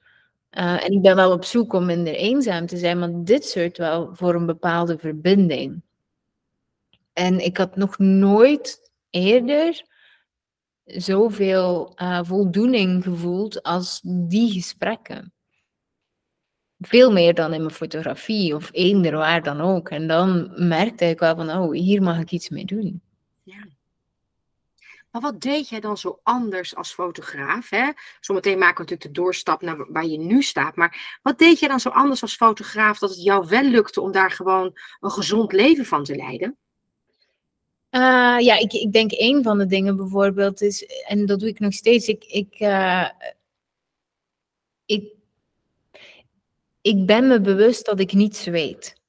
[0.51, 3.79] eh, en ik ben wel op zoek om minder eenzaam te zijn, maar dit soort
[3.79, 5.83] wel voor een bepaalde verbinding.
[7.13, 9.83] En ik had nog nooit eerder
[10.85, 15.33] zoveel eh, voldoening gevoeld als die gesprekken.
[16.79, 19.91] Veel meer dan in mijn fotografie of eender waar dan ook.
[19.91, 23.03] En dan merkte ik wel van, oh, hier mag ik iets mee doen.
[25.11, 27.71] Maar wat deed jij dan zo anders als fotograaf?
[27.71, 27.91] Hè?
[28.21, 30.77] Zometeen maken we natuurlijk de doorstap naar waar je nu staat.
[30.77, 34.13] Maar wat deed jij dan zo anders als fotograaf dat het jou wel lukte om
[34.13, 36.59] daar gewoon een gezond leven van te leiden?
[37.91, 41.59] Uh, ja, ik, ik denk een van de dingen bijvoorbeeld is, en dat doe ik
[41.59, 43.09] nog steeds, ik, ik, uh,
[44.85, 45.13] ik,
[46.81, 49.00] ik ben me bewust dat ik niets weet.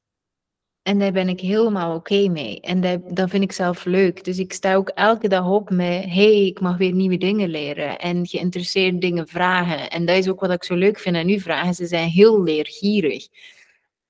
[0.83, 2.61] En daar ben ik helemaal oké mee.
[2.61, 4.23] En dat, vind ik zelf leuk.
[4.23, 7.99] Dus ik sta ook elke dag op met, hey, ik mag weer nieuwe dingen leren.
[7.99, 9.89] En geïnteresseerde dingen vragen.
[9.89, 11.73] En dat is ook wat ik zo leuk vind aan uw vragen.
[11.73, 13.27] Ze zijn heel leergierig.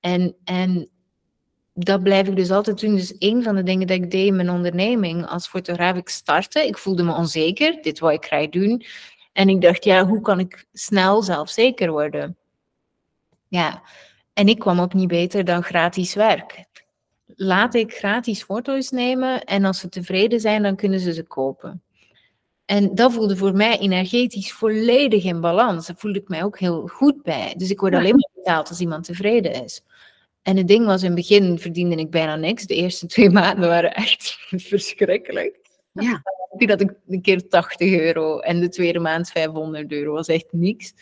[0.00, 0.88] En, en
[1.74, 2.96] dat blijf ik dus altijd doen.
[2.96, 6.66] Dus een van de dingen dat ik deed in mijn onderneming als fotograaf, ik startte.
[6.66, 7.82] Ik voelde me onzeker.
[7.82, 8.84] Dit wou ik graag doen.
[9.32, 12.36] En ik dacht, ja, hoe kan ik snel zelfzeker worden?
[13.48, 13.82] Ja,
[14.32, 16.64] en ik kwam op niet beter dan gratis werk.
[17.26, 21.82] Laat ik gratis foto's nemen en als ze tevreden zijn, dan kunnen ze ze kopen.
[22.64, 25.86] En dat voelde voor mij energetisch volledig in balans.
[25.86, 27.54] Daar voelde ik mij ook heel goed bij.
[27.56, 29.84] Dus ik word alleen maar betaald als iemand tevreden is.
[30.42, 32.66] En het ding was, in het begin verdiende ik bijna niks.
[32.66, 34.36] De eerste twee maanden waren echt
[34.70, 35.58] verschrikkelijk.
[35.92, 36.22] Ja.
[36.58, 40.12] Ik had ik een keer 80 euro en de tweede maand 500 euro.
[40.12, 40.94] was echt niks.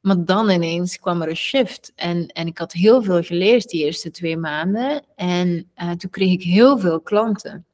[0.00, 1.92] Maar dan ineens kwam er een shift.
[1.94, 5.02] En, en ik had heel veel geleerd die eerste twee maanden.
[5.16, 7.66] En uh, toen kreeg ik heel veel klanten.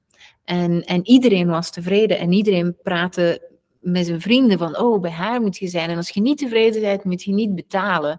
[0.45, 2.19] En, en iedereen was tevreden.
[2.19, 4.79] En iedereen praatte met zijn vrienden van...
[4.79, 5.91] Oh, bij haar moet je zijn.
[5.91, 8.19] En als je niet tevreden bent, moet je niet betalen.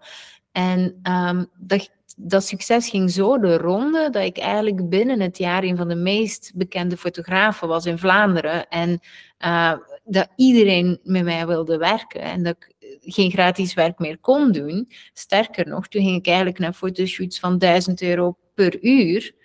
[0.52, 4.10] En um, dat, dat succes ging zo de ronde...
[4.10, 5.64] dat ik eigenlijk binnen het jaar...
[5.64, 8.68] een van de meest bekende fotografen was in Vlaanderen.
[8.68, 9.00] En
[9.46, 12.22] uh, dat iedereen met mij wilde werken.
[12.22, 12.76] En dat ik
[13.12, 14.92] geen gratis werk meer kon doen.
[15.14, 19.36] Sterker nog, toen ging ik eigenlijk naar fotoshoots van 1000 euro per uur,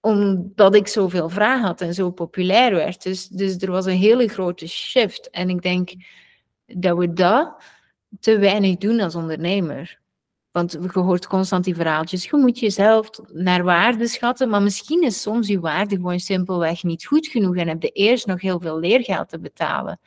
[0.00, 3.02] omdat ik zoveel vraag had en zo populair werd.
[3.02, 5.30] Dus, dus er was een hele grote shift.
[5.30, 5.92] En ik denk
[6.66, 7.62] dat we dat
[8.20, 9.98] te weinig doen als ondernemer.
[10.50, 12.24] Want je hoort constant die verhaaltjes.
[12.24, 17.06] Je moet jezelf naar waarde schatten, maar misschien is soms je waarde gewoon simpelweg niet
[17.06, 20.00] goed genoeg en heb je eerst nog heel veel leergeld te betalen.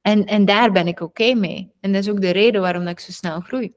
[0.00, 1.72] En, en daar ben ik oké okay mee.
[1.80, 3.74] En dat is ook de reden waarom dat ik zo snel groei.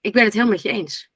[0.00, 1.12] Ik ben het helemaal met je eens.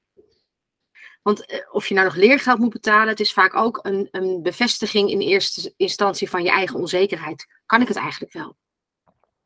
[1.21, 4.41] Want eh, of je nou nog leergeld moet betalen, het is vaak ook een, een
[4.41, 7.47] bevestiging in eerste instantie van je eigen onzekerheid.
[7.65, 8.57] Kan ik het eigenlijk wel?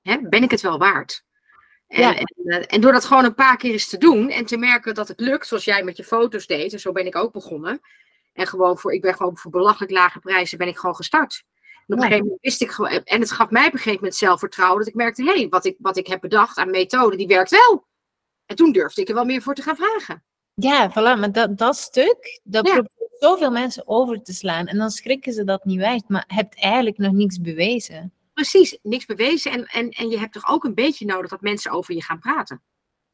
[0.01, 0.17] Hè?
[0.21, 1.23] Ben ik het wel waard?
[1.87, 2.15] En, Ja.
[2.15, 4.93] en, eh, en door dat gewoon een paar keer eens te doen en te merken
[4.93, 7.81] dat het lukt, zoals jij met je foto's deed, en zo ben ik ook begonnen.
[8.33, 11.43] En gewoon voor, ik ben gewoon voor belachelijk lage prijzen ben ik gewoon gestart.
[11.87, 13.99] En op een gegeven moment wist ik gewoon, en het gaf mij op een gegeven
[13.99, 17.17] moment zelfvertrouwen, dat ik merkte, hé, hey, wat, ik, wat ik heb bedacht aan methode,
[17.17, 17.87] die werkt wel.
[18.45, 20.23] En toen durfde ik er wel meer voor te gaan vragen.
[20.53, 22.73] Ja, voilà, maar dat, dat stuk, dat Ja.
[22.73, 24.67] probeert zoveel mensen over te slaan.
[24.67, 28.13] En dan schrikken ze dat niet weg, maar hebt eigenlijk nog niets bewezen.
[28.33, 29.51] Precies, niks bewezen.
[29.51, 32.19] En, en, en je hebt toch ook een beetje nodig dat mensen over je gaan
[32.19, 32.61] praten.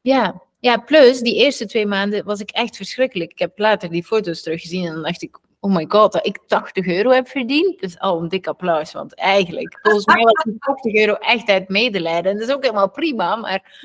[0.01, 0.41] Ja.
[0.59, 3.31] ja, plus die eerste twee maanden was ik echt verschrikkelijk.
[3.31, 6.39] Ik heb later die foto's teruggezien en dan dacht ik, oh my god, dat ik
[6.47, 7.79] 80 euro heb verdiend.
[7.79, 11.69] Dus al een dik applaus, want eigenlijk, volgens mij was die 80 euro echt uit
[11.69, 12.31] medelijden.
[12.31, 13.77] En dat is ook helemaal prima, maar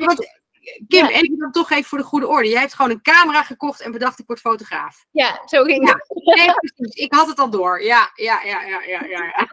[0.88, 1.10] Kim, Ja.
[1.10, 2.48] even dan toch even voor de goede orde.
[2.48, 5.06] Jij hebt gewoon een camera gekocht en bedacht, ik word fotograaf.
[5.10, 5.92] ja, zo ging Ja.
[5.92, 6.37] het.
[6.37, 6.94] Nee, precies.
[7.04, 7.82] Ik had het al door.
[7.82, 9.22] Ja, ja, ja, ja, ja, ja.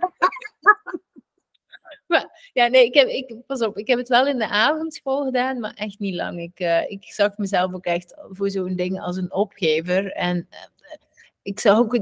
[2.08, 2.30] ja.
[2.54, 5.60] Ja, nee, ik heb, ik, pas op, ik heb het wel in de avondschool gedaan,
[5.60, 6.40] maar echt niet lang.
[6.40, 10.12] Ik, eh, ik zag mezelf ook echt voor zo'n ding als een opgever.
[10.12, 10.60] En eh,
[11.42, 12.00] ik zag ook,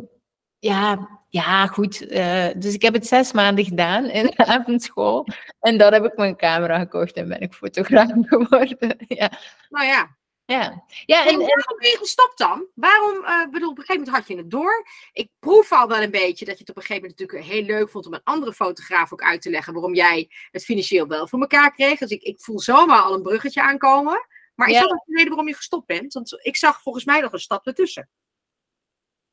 [0.59, 2.07] ja, ja, goed.
[2.07, 5.27] eh, dus ik heb het zes maanden gedaan in de avondschool.
[5.59, 8.95] En dan heb ik mijn camera gekocht en ben ik fotograaf geworden.
[9.07, 9.31] Ja,
[9.69, 10.17] Nou ja.
[10.45, 10.83] ja.
[11.05, 12.67] ja En en, waarom ben je gestopt dan?
[12.73, 14.87] Waarom, eh bedoel, op een gegeven moment had je het door.
[15.11, 17.63] Ik proef al wel een beetje dat je het op een gegeven moment natuurlijk heel
[17.77, 21.27] leuk vond om een andere fotograaf ook uit te leggen waarom jij het financieel wel
[21.27, 21.99] voor elkaar kreeg.
[21.99, 24.27] Dus ik, ik voel zomaar al een bruggetje aankomen.
[24.55, 24.81] Maar is Ja.
[24.81, 26.13] dat ook de reden waarom je gestopt bent?
[26.13, 28.09] Want ik zag volgens mij nog een stap ertussen.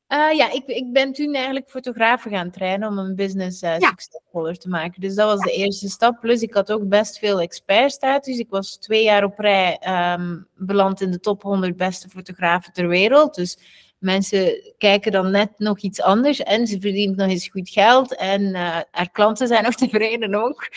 [0.07, 3.79] Eh, ja, ik, ik ben toen eigenlijk fotografen gaan trainen om mijn business Ja.
[3.79, 5.01] succesvoller te maken.
[5.01, 6.19] Dus dat was de eerste stap.
[6.19, 8.37] Plus ik had ook best veel expertstatus.
[8.37, 12.87] Ik was twee jaar op rij ehm, beland in de top 100 beste fotografen ter
[12.87, 13.35] wereld.
[13.35, 13.57] Dus
[13.97, 18.53] mensen kijken dan net nog iets anders en ze verdient nog eens goed geld en
[18.53, 20.69] eh, haar klanten zijn ook tevreden ook.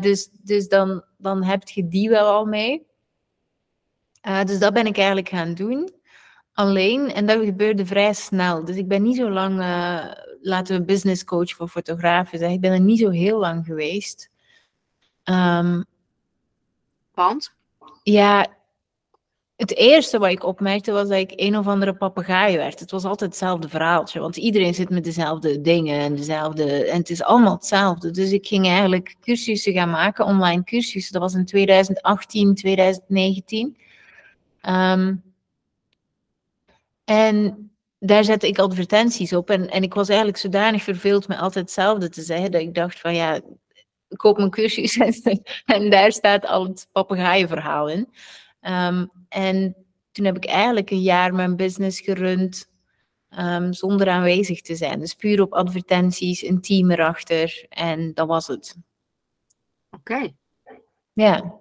[0.00, 2.86] Dus dus dan, dan heb je die wel al mee.
[4.44, 5.96] Dus dat ben ik eigenlijk gaan doen
[6.58, 8.64] alleen en dat gebeurde vrij snel.
[8.64, 10.04] Dus ik ben niet zo lang, eh,
[10.40, 14.30] laten we business coach voor fotografen zeggen, ik ben er niet zo heel lang geweest.
[15.22, 15.82] Ehm,
[17.14, 17.54] Want?
[18.02, 18.46] ja,
[19.56, 22.80] het eerste wat ik opmerkte was dat ik een of andere papegaai werd.
[22.80, 27.10] Het was altijd hetzelfde verhaaltje, want iedereen zit met dezelfde dingen en dezelfde, en het
[27.10, 28.10] is allemaal hetzelfde.
[28.10, 31.12] Dus ik ging eigenlijk cursussen gaan maken, online cursussen.
[31.12, 33.76] Dat was in 2018, 2019.
[34.60, 35.14] Ehm,
[37.08, 39.50] en daar zette ik advertenties op.
[39.50, 43.00] En, en ik was eigenlijk zodanig verveeld met altijd hetzelfde te zeggen, dat ik dacht
[43.00, 43.34] van ja,
[44.08, 45.42] ik koop mijn cursus en,
[45.76, 48.12] en daar staat al het papegaaienverhaal in.
[48.60, 49.76] Ehm, en
[50.12, 52.70] toen heb ik eigenlijk een jaar mijn business gerund
[53.28, 54.98] ehm, zonder aanwezig te zijn.
[54.98, 58.76] Dus puur op advertenties, een team erachter en dat was het.
[59.90, 60.28] Oké.
[61.12, 61.60] Ja,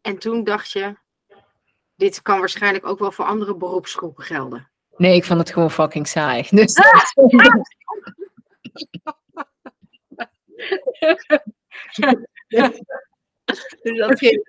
[0.00, 0.96] En toen dacht je,
[1.96, 4.70] dit kan waarschijnlijk ook wel voor andere beroepsgroepen gelden.
[4.96, 6.46] nee, ik vond het gewoon fucking saai.
[6.56, 6.74] Dus
[13.82, 14.42] Er zat geen,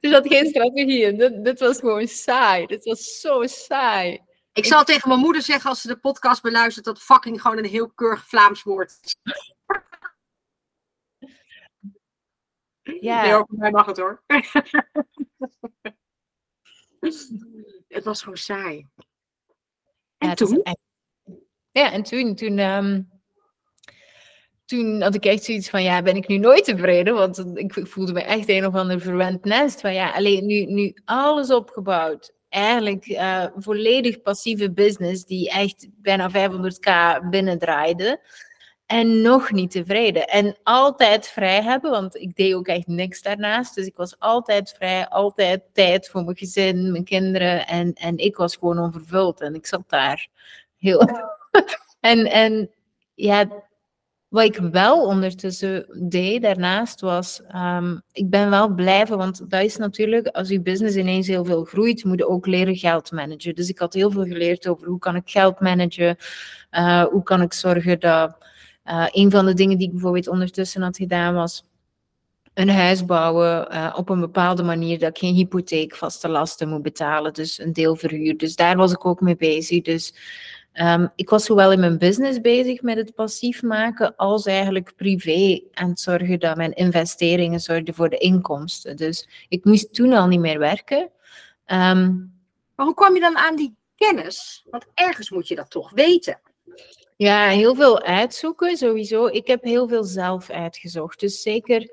[0.00, 1.18] er zat geen strategie in.
[1.18, 2.66] Dit, dit was gewoon saai.
[2.66, 4.20] Dit was zo saai.
[4.52, 7.64] Ik zal tegen mijn moeder zeggen als ze de podcast beluistert dat fucking gewoon een
[7.64, 9.20] heel keurig Vlaams woord is.
[13.00, 13.22] Ja.
[13.22, 14.22] Nee, mij mag het hoor.
[17.88, 18.86] het was gewoon saai.
[20.18, 20.62] En Ja, toen?
[20.62, 20.78] echt-
[21.70, 23.02] Ja, en toen, toen, ehm,
[24.64, 27.14] toen had ik echt zoiets van, ja, ben ik nu nooit tevreden?
[27.14, 29.80] Want ik ik voelde me echt een of ander verwend nest.
[29.80, 32.34] Van ja, alleen nu, nu alles opgebouwd.
[32.48, 38.20] Eigenlijk eh, volledig passieve business die echt bijna 500k binnendraaide.
[38.86, 40.26] En nog niet tevreden.
[40.26, 43.74] En altijd vrij hebben, want ik deed ook echt niks daarnaast.
[43.74, 47.66] Dus ik was altijd vrij, altijd tijd voor mijn gezin, mijn kinderen.
[47.66, 49.40] En, en ik was gewoon onvervuld.
[49.40, 50.28] En ik zat daar
[50.76, 51.08] heel.
[52.00, 52.70] en, en
[53.14, 53.48] ja,
[54.28, 59.76] wat ik wel ondertussen deed daarnaast was, ehm, ik ben wel blijven, want dat is
[59.76, 63.54] natuurlijk, als je business ineens heel veel groeit, moet je ook leren geld managen.
[63.54, 66.16] Dus ik had heel veel geleerd over hoe kan ik geld managen,
[66.70, 68.36] eh, hoe kan ik zorgen dat,
[68.86, 71.64] eh, een van de dingen die ik bijvoorbeeld ondertussen had gedaan was,
[72.54, 76.82] een huis bouwen eh, op een bepaalde manier dat ik geen hypotheek, vaste lasten moet
[76.82, 78.36] betalen, dus een deel verhuur.
[78.36, 79.82] Dus daar was ik ook mee bezig.
[79.82, 80.14] Dus
[80.76, 85.60] Ehm, ik was zowel in mijn business bezig met het passief maken, als eigenlijk privé
[85.70, 88.96] het zorgen dat mijn investeringen zorgden voor de inkomsten.
[88.96, 91.10] Dus ik moest toen al niet meer werken.
[91.64, 92.14] Ehm,
[92.74, 94.66] Maar hoe kwam je dan aan die kennis?
[94.70, 96.40] Want ergens moet je dat toch weten.
[97.16, 99.26] Ja, heel veel uitzoeken sowieso.
[99.26, 101.20] Ik heb heel veel zelf uitgezocht.
[101.20, 101.90] Dus zeker,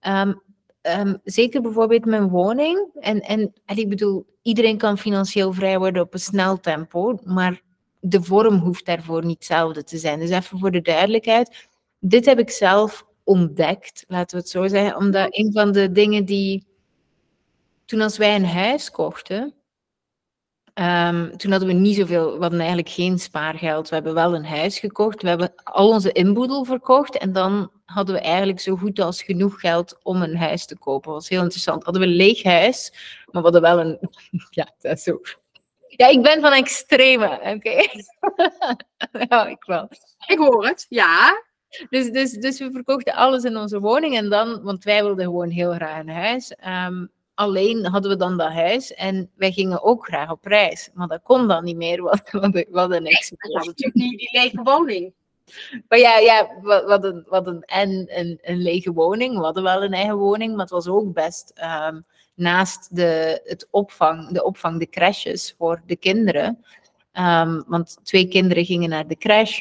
[0.00, 0.34] ehm,
[0.80, 2.88] ehm, zeker bijvoorbeeld mijn woning.
[3.00, 7.18] En, en, ik bedoel, iedereen kan financieel vrij worden op een snel tempo.
[7.24, 7.62] Maar
[8.00, 10.18] de vorm hoeft daarvoor niet hetzelfde te zijn.
[10.18, 11.68] Dus even voor de duidelijkheid.
[11.98, 14.96] Dit heb ik zelf ontdekt, laten we het zo zeggen.
[14.96, 16.66] Omdat een van de dingen die...
[17.84, 19.54] Toen als wij een huis kochten,
[20.80, 23.88] Um, toen hadden we niet zoveel, we hadden eigenlijk geen spaargeld.
[23.88, 28.14] We hebben wel een huis gekocht, we hebben al onze inboedel verkocht en dan hadden
[28.14, 31.12] we eigenlijk zo goed als genoeg geld om een huis te kopen.
[31.12, 31.84] Dat was heel interessant.
[31.84, 32.92] Hadden we een leeg huis,
[33.26, 33.98] maar we hadden wel een...
[34.50, 35.20] Ja, dat is zo...
[35.88, 37.82] Ja, ik ben van extreme, oké?
[39.28, 39.88] ja, ik wel.
[40.26, 41.42] Ik hoor het, ja.
[41.90, 45.50] Dus, dus, dus we verkochten alles in onze woning en dan, want wij wilden gewoon
[45.50, 46.54] heel graag een huis.
[46.86, 50.90] Um, alleen hadden we dan dat huis en wij gingen ook graag op reis.
[50.94, 53.52] Maar dat kon dan niet meer, want we hadden niks meer.
[53.52, 55.12] Dat natuurlijk die, die lege woning.
[55.88, 59.82] Maar ja, ja we, hadden, we hadden en een, een lege woning, we hadden wel
[59.82, 64.78] een eigen woning, maar het was ook best um, naast de, het opvang, de opvang,
[64.78, 66.64] de crashes voor de kinderen.
[67.12, 69.60] Um, want twee kinderen gingen naar de crash.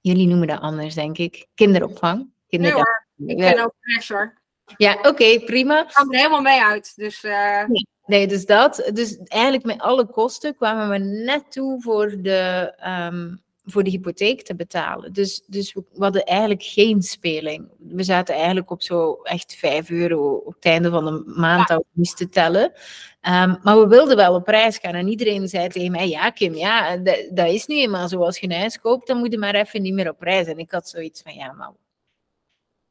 [0.00, 1.46] Jullie noemen dat anders, denk ik.
[1.54, 2.30] Kinderopvang.
[2.48, 3.04] Kinderopvang.
[3.14, 3.46] Nee, hoor.
[3.48, 4.42] ik ben ook crasher.
[4.76, 5.82] Ja, oké, prima.
[5.82, 6.92] Ik kwam er helemaal mee uit.
[6.96, 7.64] Dus, uh...
[8.06, 8.90] nee, dus dat.
[8.92, 14.42] Dus eigenlijk met alle kosten kwamen we net toe voor de, um, voor de hypotheek
[14.42, 15.12] te betalen.
[15.12, 17.68] Dus, dus we, hadden eigenlijk geen speling.
[17.78, 21.74] We zaten eigenlijk op zo echt 5 euro op het einde van de maand ja.
[21.74, 22.62] dat we moesten tellen.
[22.62, 24.94] Um, maar we wilden wel op reis gaan.
[24.94, 28.24] En iedereen zei tegen mij, ja Kim, ja, dat, dat is nu eenmaal zo.
[28.24, 30.46] Als je een huis koopt, dan moet je maar even niet meer op reis.
[30.46, 31.72] En ik had zoiets van, ja, maar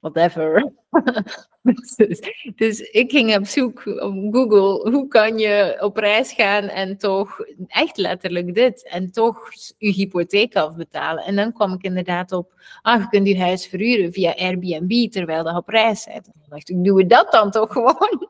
[0.04, 0.74] whatever.
[1.62, 2.22] dus,
[2.56, 7.39] dus, ik ging op zoek op Google, hoe kan je op reis gaan en toch
[7.68, 11.24] echt letterlijk dit, en toch je hypotheek afbetalen.
[11.24, 15.48] En dan kwam ik inderdaad op, ah, je kunt je huis verhuren via Airbnb terwijl
[15.48, 16.26] je op reis bent.
[16.26, 18.30] Dan dacht ik, doen we dat dan toch gewoon?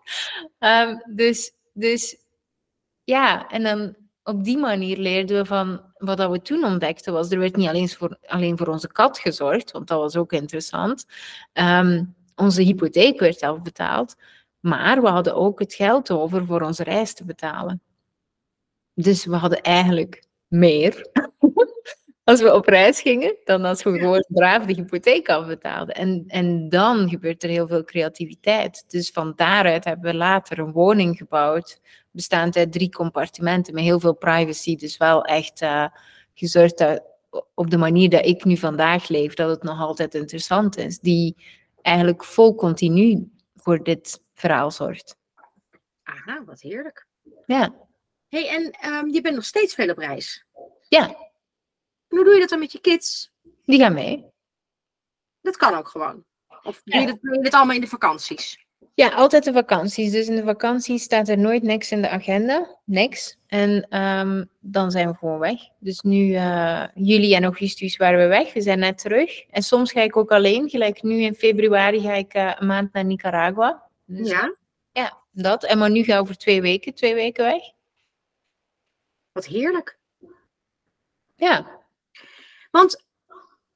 [0.60, 2.18] Um, dus, dus
[3.04, 7.32] ja, en dan op die manier leerden we van wat dat we toen ontdekten was,
[7.32, 11.06] er werd niet alleen voor, alleen voor onze kat gezorgd, want dat was ook interessant.
[11.54, 14.16] Um, onze hypotheek werd afbetaald,
[14.60, 17.82] maar we hadden ook het geld over voor onze reis te betalen.
[18.94, 21.08] Dus we hadden eigenlijk meer
[22.24, 25.96] als we op reis gingen, dan als we gewoon braaf de hypotheek afbetaalden.
[25.96, 28.84] En, en dan gebeurt er heel veel creativiteit.
[28.88, 31.82] Dus van daaruit hebben we later een woning gebouwd,
[32.12, 34.76] bestaand uit drie compartimenten met heel veel privacy.
[34.76, 35.88] Dus wel echt uh,
[36.34, 37.04] gezorgd dat
[37.54, 41.00] op de manier dat ik nu vandaag leef, dat het nog altijd interessant is.
[41.00, 41.36] Die
[41.82, 45.18] eigenlijk vol continu voor dit verhaal zorgt.
[46.04, 47.08] Aha, wat heerlijk.
[47.46, 47.76] Ja.
[48.30, 50.46] hey, en um, je bent nog steeds veel op reis.
[50.90, 51.32] Ja.
[52.16, 53.32] Hoe doe je dat dan met je kids?
[53.66, 54.26] Die gaan mee.
[55.42, 56.24] Dat kan ook gewoon.
[56.64, 58.66] Of doe je, dat, doe je dat allemaal in de vakanties?
[58.96, 60.12] Ja, altijd de vakanties.
[60.12, 62.80] Dus in de vakantie staat er nooit niks in de agenda.
[62.86, 63.38] Niks.
[63.48, 65.60] En um, dan zijn we gewoon weg.
[65.80, 68.54] Dus nu, uh, juli en augustus waren we weg.
[68.54, 69.50] We zijn net terug.
[69.50, 70.70] En soms ga ik ook alleen.
[70.70, 73.90] Gelijk nu in februari ga ik uh, een maand naar Nicaragua.
[74.06, 74.56] Dus, ja?
[74.92, 75.64] Ja, dat.
[75.64, 77.62] En maar nu ga ik voor twee weken, twee weken weg.
[79.32, 79.98] Wat heerlijk.
[81.36, 81.82] Ja.
[82.74, 83.04] Want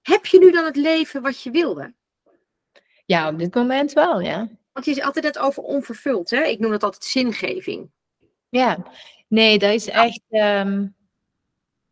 [0.02, 1.94] heb je nu dan het leven wat je wilde?
[3.06, 4.50] Ja, op dit moment wel, ja.
[4.74, 6.44] Want je is altijd net over onvervuld, hè?
[6.44, 7.90] Ik noem dat altijd zingeving.
[8.50, 8.86] Ja,
[9.28, 10.22] nee, dat is echt.
[10.30, 10.96] Um,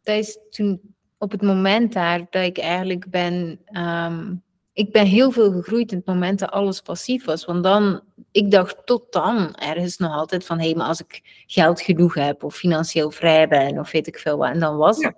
[0.02, 3.60] dat is toen op het moment daar dat ik eigenlijk ben.
[3.72, 7.46] Um, ik ben heel veel gegroeid in het moment dat alles passief was.
[7.46, 11.44] Want dan, ik dacht tot dan ergens nog altijd van hé, hey, maar als ik
[11.48, 14.50] geld genoeg heb of financieel vrij ben of weet ik veel wat.
[14.50, 15.14] En dan was ja.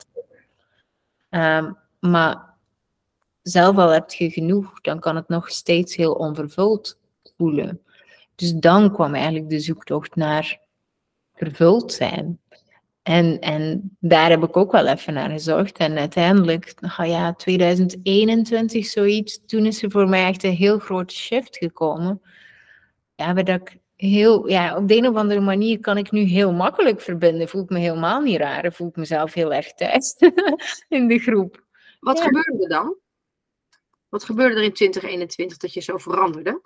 [1.37, 2.53] Um, maar
[3.41, 6.99] zelf al heb je genoeg, dan kan het nog steeds heel onvervuld
[7.37, 7.81] voelen.
[8.35, 10.59] Dus dan kwam eigenlijk de zoektocht naar
[11.33, 12.39] vervuld zijn.
[13.03, 15.77] En, en daar heb ik ook wel even naar gezocht.
[15.77, 21.13] En uiteindelijk, nou ja, 2021 zoiets, toen is er voor mij echt een heel grote
[21.13, 22.21] shift gekomen.
[23.15, 26.51] Ja, waar ik heel, ja, op de een of andere manier kan ik nu heel
[26.53, 27.49] makkelijk verbinden.
[27.49, 28.73] Voel ik me helemaal niet raar.
[28.73, 30.15] Voel ik mezelf heel erg thuis
[30.89, 31.65] in de groep.
[31.99, 32.23] Wat ja.
[32.23, 32.95] gebeurde er dan?
[34.09, 36.61] Wat gebeurde er in 2021 dat je zo veranderde?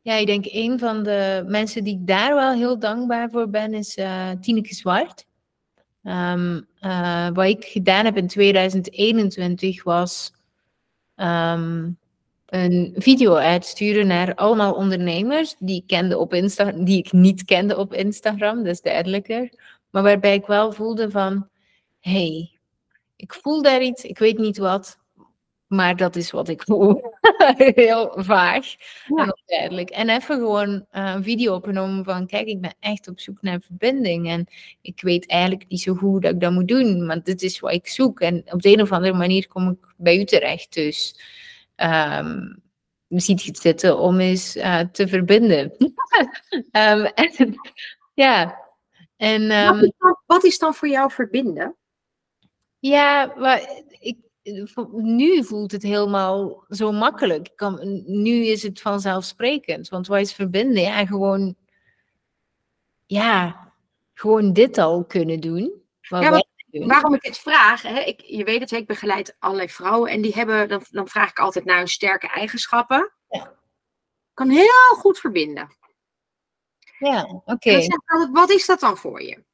[0.00, 3.74] Ja, ik denk een van de mensen die ik daar wel heel dankbaar voor ben,
[3.74, 5.26] is uh, Tineke Zwart.
[6.02, 10.32] Um, uh, wat ik gedaan heb in 2021 was
[11.16, 11.98] um,
[12.46, 17.76] een video uitsturen naar allemaal ondernemers die ik, kende op Insta die ik niet kende
[17.76, 19.52] op Instagram, dat is duidelijker.
[19.90, 21.48] maar waarbij ik wel voelde van,
[22.00, 22.50] hé, hey,
[23.16, 24.98] ik voel daar iets, ik weet niet wat,
[25.66, 27.14] maar dat is wat ik voel.
[27.56, 28.66] Heel vaag
[29.06, 29.22] ja.
[29.22, 29.90] en onduidelijk.
[29.90, 33.60] En even gewoon uh, een video opgenomen van, kijk, ik ben echt op zoek naar
[33.60, 34.28] verbinding.
[34.28, 34.46] En
[34.80, 37.72] ik weet eigenlijk niet zo goed dat ik dat moet doen, maar dit is wat
[37.72, 38.20] ik zoek.
[38.20, 40.74] En op de een of andere manier kom ik bij u terecht.
[40.74, 41.20] Dus
[41.76, 42.62] um,
[43.08, 45.72] ziet je het zitten om eens uh, te verbinden.
[46.72, 47.54] um, en,
[48.14, 48.64] ja.
[49.16, 51.76] En, um, wat, is dan, wat is dan voor jou verbinden?
[52.78, 54.18] Ja, maar ik,
[54.92, 57.52] nu voelt het helemaal zo makkelijk.
[57.54, 59.88] Kan, nu is het vanzelfsprekend.
[59.88, 60.82] Want wat is verbinden?
[60.82, 61.56] Ja, gewoon,
[63.06, 63.64] ja,
[64.14, 65.82] gewoon dit al kunnen doen.
[66.00, 66.42] Ja,
[66.84, 70.34] waarom ik het vraag, hè, ik, je weet het, ik begeleid allerlei vrouwen en die
[70.34, 73.12] hebben, dan, dan vraag ik altijd naar hun sterke eigenschappen.
[73.28, 73.54] Ja.
[74.34, 75.76] Kan heel goed verbinden.
[76.98, 77.86] Ja, oké.
[78.32, 79.44] Wat is dat dan voor je?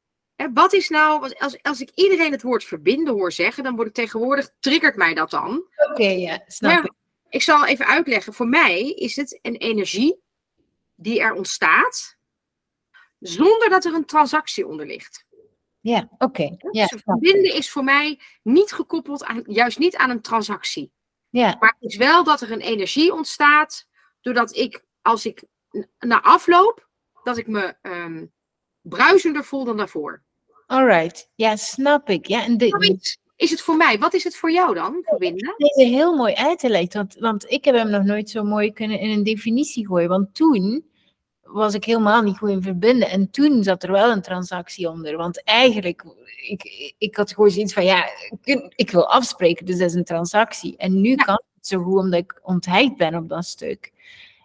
[0.54, 3.94] wat is nou, als, als ik iedereen het woord verbinden hoor zeggen, dan word ik
[3.94, 5.64] tegenwoordig, triggert mij dat dan.
[5.90, 6.92] Oké, ja, snap ik.
[7.28, 8.32] Ik zal even uitleggen.
[8.32, 10.20] Voor mij is het een energie
[10.94, 12.16] die er ontstaat,
[13.18, 15.24] zonder dat er een transactie onder ligt.
[15.82, 16.56] Ja, oké.
[16.70, 20.92] Ja, dus verbinden is voor mij niet gekoppeld aan, juist niet aan een transactie.
[21.28, 21.56] Ja.
[21.60, 23.88] Maar het is wel dat er een energie ontstaat,
[24.20, 25.44] doordat ik, als ik
[25.98, 26.88] na afloop,
[27.22, 28.32] dat ik me um,
[28.80, 30.22] bruisender voel dan daarvoor.
[30.66, 32.26] Alright, ja, snap ik.
[32.26, 33.98] Ja, en is, is het voor mij?
[33.98, 35.54] Wat is het voor jou dan, verbinden?
[35.56, 39.10] Deze heel mooi uitgelegd, want, want ik heb hem nog nooit zo mooi kunnen in
[39.10, 40.08] een definitie gooien.
[40.08, 40.90] Want toen
[41.52, 43.10] was ik helemaal niet goed in verbinden.
[43.10, 45.16] En toen zat er wel een transactie onder.
[45.16, 46.04] Want eigenlijk,
[46.48, 48.08] ik, ik had gewoon zoiets van, ja,
[48.74, 50.76] ik, wil afspreken, dus dat is een transactie.
[50.76, 53.92] En nu kan het zo goed omdat ik ontheigd ben op dat stuk.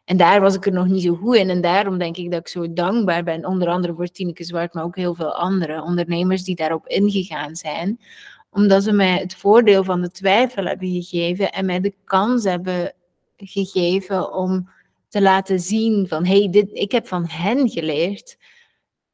[0.06, 1.50] En daar was ik er nog niet zo goed in.
[1.50, 4.84] En daarom denk ik dat ik zo dankbaar ben, onder andere voor Tineke Zwart, maar
[4.84, 8.00] ook heel veel andere ondernemers die daarop ingegaan zijn.
[8.50, 12.94] Omdat ze mij het voordeel van de twijfel hebben gegeven en mij de kans hebben
[13.38, 14.70] gegeven om
[15.10, 18.38] te laten zien van, hey, dit, ik heb van hen geleerd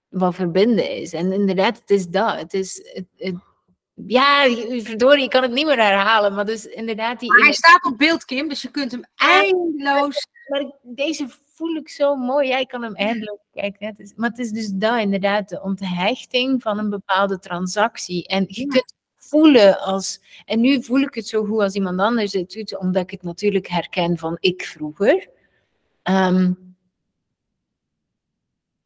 [0.09, 1.13] wat verbinden is.
[1.13, 2.39] En inderdaad, het is dat.
[2.39, 3.35] Het is, het, het,
[4.07, 4.43] ja,
[4.81, 7.19] verdorie, ik kan het niet meer herhalen, maar dus inderdaad...
[7.19, 10.27] Die maar hij staat op beeld, Kim, dus je kunt hem eindeloos...
[10.47, 12.47] Maar deze voel ik zo mooi.
[12.47, 13.87] Jij kan hem eindeloos kijken.
[13.87, 18.27] Het is, maar het is dus dat inderdaad, de onthechting van een bepaalde transactie.
[18.27, 20.21] En je kunt voelen als...
[20.45, 23.23] En nu voel ik het zo goed als iemand anders het doet, omdat ik het
[23.23, 25.29] natuurlijk herken van ik vroeger.
[26.09, 26.75] Um,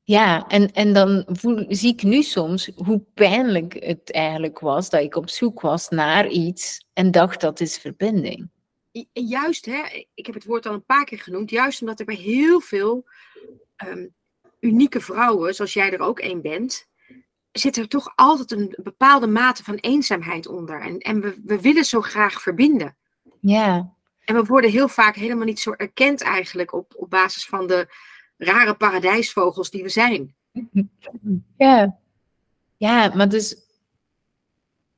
[0.03, 5.01] ja, en, en dan voel, zie ik nu soms hoe pijnlijk het eigenlijk was dat
[5.01, 8.49] ik op zoek was naar iets en dacht dat is verbinding.
[9.13, 12.15] Juist, hè, ik heb het woord al een paar keer genoemd, juist omdat er bij
[12.15, 13.05] heel veel
[13.88, 14.13] um,
[14.59, 16.88] unieke vrouwen, zoals jij er ook een bent,
[17.51, 20.82] zit er toch altijd een bepaalde mate van eenzaamheid onder.
[20.82, 22.97] En, en we, we willen zo graag verbinden.
[23.39, 23.95] Ja.
[24.28, 27.88] En we worden heel vaak helemaal niet zo erkend eigenlijk op, op basis van de
[28.38, 30.36] rare paradijsvogels die we zijn.
[31.57, 31.99] Ja,
[32.78, 33.55] ja maar dus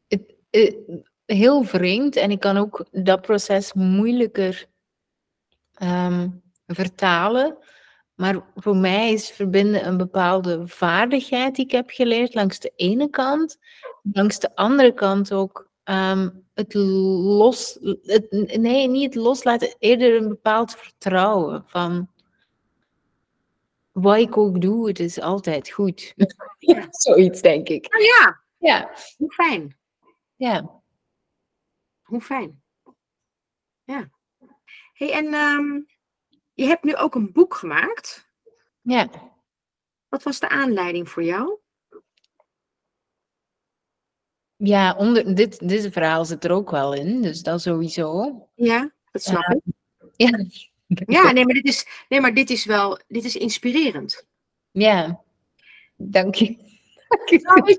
[0.08, 0.34] het,
[1.26, 4.66] heel vreemd en ik kan ook dat proces moeilijker
[5.74, 6.30] ehm,
[6.68, 7.58] vertalen.
[8.16, 13.10] Maar voor mij is verbinden een bepaalde vaardigheid die ik heb geleerd langs de ene
[13.10, 13.58] kant.
[14.12, 16.30] Langs de andere kant ook ehm,
[16.60, 22.10] het los, het, nee, niet het loslaten, eerder een bepaald vertrouwen van
[23.92, 26.14] wat ik ook doe, het is altijd goed.
[26.62, 26.88] Ja.
[26.90, 27.96] Zoiets, denk ik.
[27.96, 28.42] Oh ja.
[28.58, 28.92] Ja.
[29.18, 29.78] Hoe fijn.
[30.36, 30.82] Ja.
[32.02, 32.62] Hoe fijn.
[33.84, 34.10] Ja.
[34.94, 35.88] hey, en um,
[36.54, 38.30] je hebt nu ook een boek gemaakt.
[38.82, 39.10] Ja.
[40.10, 41.60] Wat was de aanleiding voor jou?
[44.64, 48.48] Ja, onder, dit, dit verhaal zit er ook wel in, dus dat sowieso.
[48.56, 49.74] Ja, dat snap ik.
[50.16, 50.46] Ja.
[51.06, 54.28] Ja, nee, maar dit is, nee, maar dit is wel, dit is inspirerend.
[54.72, 55.22] Ja,
[55.96, 56.58] dank je.
[57.28, 57.78] Nou,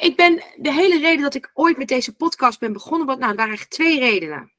[0.00, 3.30] ik ben de hele reden dat ik ooit met deze podcast ben begonnen, want nou,
[3.30, 4.52] er waren eigenlijk twee redenen.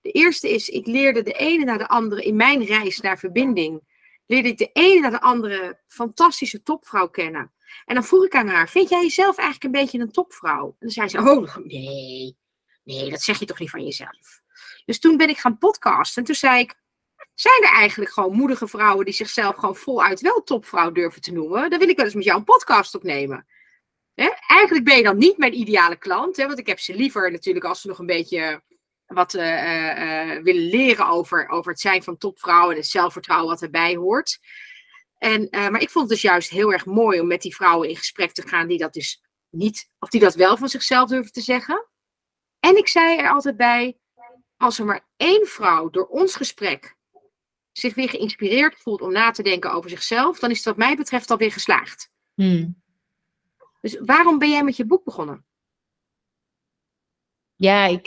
[0.00, 3.80] De eerste is, ik leerde de ene naar de andere in mijn reis naar verbinding.
[4.26, 7.52] Leerde ik de ene naar de andere fantastische topvrouw kennen.
[7.84, 10.66] En dan vroeg ik aan haar, vind jij jezelf eigenlijk een beetje een topvrouw?
[10.66, 12.36] En dan zei ze, oh nee,
[12.84, 14.42] nee, dat zeg je toch niet van jezelf.
[14.84, 16.74] Dus toen ben ik gaan podcasten en toen zei ik,
[17.34, 21.70] zijn er eigenlijk gewoon moedige vrouwen die zichzelf gewoon voluit wel topvrouw durven te noemen?
[21.70, 23.46] Dan wil ik wel eens met jou een podcast opnemen.
[24.46, 27.80] Eigenlijk ben je dan niet mijn ideale klant, want ik heb ze liever natuurlijk als
[27.80, 28.62] ze nog een beetje
[29.06, 33.62] wat uh, uh, willen leren over, over het zijn van topvrouw en het zelfvertrouwen wat
[33.62, 34.38] erbij hoort.
[35.20, 37.88] En, eh, maar ik vond het dus juist heel erg mooi om met die vrouwen
[37.88, 41.32] in gesprek te gaan die dat dus niet, of die dat wel van zichzelf durven
[41.32, 41.88] te zeggen.
[42.60, 43.98] En ik zei er altijd bij,
[44.56, 46.96] als er maar één vrouw door ons gesprek
[47.72, 50.96] zich weer geïnspireerd voelt om na te denken over zichzelf, dan is het wat mij
[50.96, 52.10] betreft alweer geslaagd.
[52.34, 52.82] Hmm.
[53.80, 55.46] Dus waarom ben jij met je boek begonnen?
[57.56, 58.06] Ja, ik.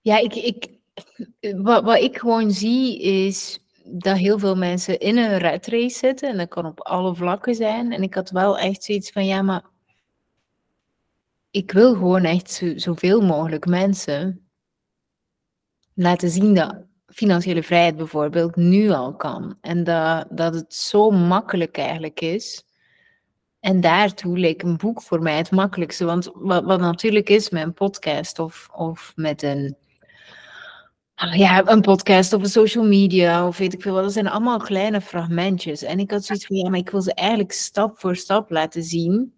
[0.00, 0.77] Ja, ik, ik,
[1.56, 6.28] wat, wat ik gewoon zie is dat heel veel mensen in een red race zitten.
[6.28, 7.92] En dat kan op alle vlakken zijn.
[7.92, 9.64] En ik had wel echt zoiets van, ja, maar
[11.50, 14.48] ik wil gewoon echt zo, zoveel mogelijk mensen
[15.94, 16.76] laten zien dat
[17.06, 19.56] financiële vrijheid bijvoorbeeld nu al kan.
[19.60, 22.64] En dat, dat het zo makkelijk eigenlijk is.
[23.60, 26.04] En daartoe leek een boek voor mij het makkelijkste.
[26.04, 29.76] Want wat, wat natuurlijk is met een podcast of, of met een,
[31.18, 34.58] ja, een podcast of een social media of weet ik veel wat, dat zijn allemaal
[34.58, 35.82] kleine fragmentjes.
[35.82, 38.82] En ik had zoiets van, ja, maar ik wil ze eigenlijk stap voor stap laten
[38.82, 39.34] zien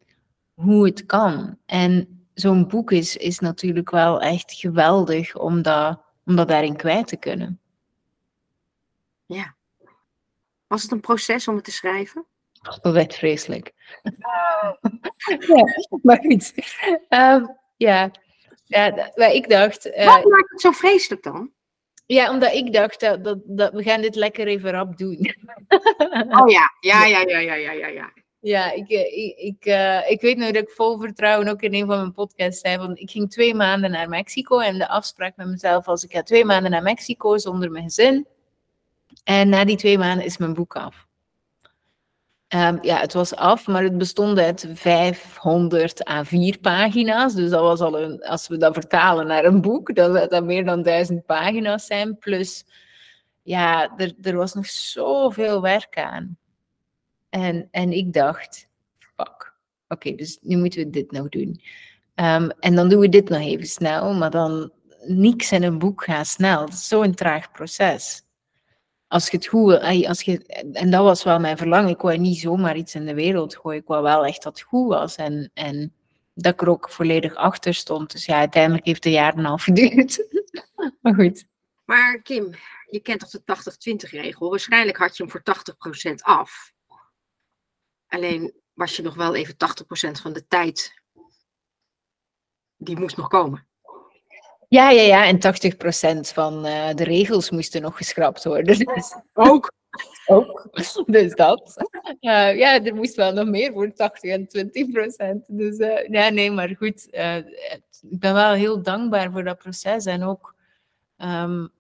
[0.55, 1.59] hoe het kan.
[1.67, 7.07] En zo'n boek is, is natuurlijk wel echt geweldig om dat, om dat daarin kwijt
[7.07, 7.61] te kunnen.
[9.27, 9.55] Ja.
[10.67, 12.25] Was het een proces om het te schrijven?
[12.83, 13.73] Dat werd vreselijk.
[15.55, 15.65] ja,
[16.03, 16.55] maar goed.
[17.09, 17.45] Ehm,
[17.77, 18.11] ja.
[18.65, 19.87] ja, maar ik dacht...
[19.87, 21.51] Uh, Wat maakt het zo vreselijk dan?
[22.13, 25.17] Ja, omdat ik dacht dat, dat, dat we gaan dit lekker even rap doen.
[26.41, 27.87] oh ja, ja, ja, ja, ja, ja, ja.
[27.87, 28.13] ja.
[28.41, 31.87] Ja, ik, ik, ik, uh, ik weet nog dat ik vol vertrouwen ook in een
[31.87, 32.79] van mijn podcasts zei.
[32.79, 36.23] Want ik ging twee maanden naar Mexico en de afspraak met mezelf was: ik ga
[36.23, 38.27] twee maanden naar Mexico zonder mijn gezin.
[39.25, 41.07] En na die twee maanden is mijn boek af.
[42.55, 47.35] Um, ja, het was af, maar het bestond uit 500 A4 pagina's.
[47.35, 50.65] Dus dat was al een, als we dat vertalen naar een boek, dat dat meer
[50.65, 52.19] dan duizend pagina's zijn.
[52.19, 52.65] Plus,
[53.43, 56.39] ja, er, er was nog zoveel werk aan.
[57.29, 59.55] En, en ik dacht, fuck,
[59.89, 61.61] oké, dus nu moeten we dit nog doen.
[62.15, 64.73] Um, en dan doen we dit nog even snel, maar dan
[65.07, 66.61] niks in een boek gaat snel.
[66.61, 68.23] Het is zo'n traag proces
[69.11, 72.39] als je het goed als je, en dat was wel mijn verlangen, ik wou niet
[72.39, 75.51] zomaar iets in de wereld gooien, ik wou wel echt dat het goed was en,
[75.55, 75.95] en
[76.35, 78.13] dat ik er ook volledig achter stond.
[78.13, 80.27] Dus ja, uiteindelijk heeft het een jaar en een half geduurd.
[81.01, 81.45] maar goed.
[81.85, 82.55] Maar Kim,
[82.91, 84.51] je kent toch de 80-20 regel?
[84.51, 85.43] Waarschijnlijk had je hem voor
[86.11, 86.73] 80% af.
[88.07, 91.03] Alleen was je nog wel even 80% van de tijd,
[92.77, 93.69] die moest nog komen.
[94.71, 95.27] Ja, ja, ja.
[95.27, 98.77] En 80% van uh, de regels moesten nog geschrapt worden.
[98.95, 99.73] Dus, ook.
[100.27, 100.69] ook.
[101.07, 101.75] Dus dat.
[102.21, 104.47] Uh, ja, er moest wel nog meer voor 80 en
[105.43, 105.47] 20%.
[105.47, 107.07] Dus uh, ja, nee, maar goed.
[108.11, 110.05] ik ben wel heel dankbaar voor dat proces.
[110.05, 110.55] En ook,
[111.17, 111.71] um,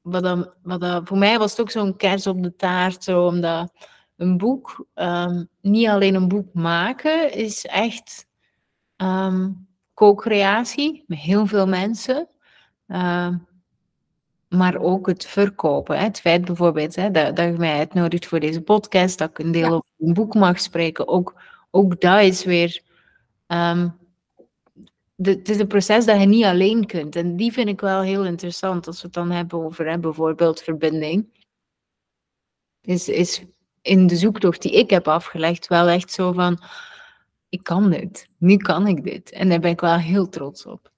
[0.00, 3.04] wat dan, wat dan, voor mij was het ook zo'n kers op de taart.
[3.04, 3.72] Zo, omdat
[4.16, 8.26] een boek, um, niet alleen een boek maken, is echt...
[8.96, 9.65] Um,
[9.96, 12.28] co-creatie met heel veel mensen.
[12.88, 13.34] Uh,
[14.48, 15.98] maar ook het verkopen.
[15.98, 16.04] Hè.
[16.04, 19.52] Het feit bijvoorbeeld hè, dat, dat je mij uitnodigt voor deze podcast, dat ik een
[19.52, 19.70] deel ja.
[19.70, 21.08] over een boek mag spreken.
[21.08, 22.82] Ook, ook dat is weer.
[23.46, 23.96] Um,
[25.14, 27.16] de, het is een proces dat je niet alleen kunt.
[27.16, 30.62] En die vind ik wel heel interessant als we het dan hebben over hè, bijvoorbeeld
[30.62, 31.44] verbinding.
[32.82, 33.44] Is, is
[33.82, 36.62] in de zoektocht die ik heb afgelegd wel echt zo van
[37.56, 38.28] ik kan dit.
[38.36, 39.30] Nu kan ik dit.
[39.30, 40.90] En daar ben ik wel heel trots op.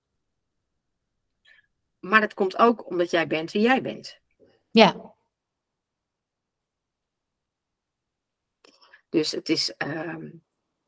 [2.00, 4.18] Maar het komt ook omdat jij bent wie jij bent.
[4.70, 5.14] Ja.
[9.08, 10.14] Dus het is, uh,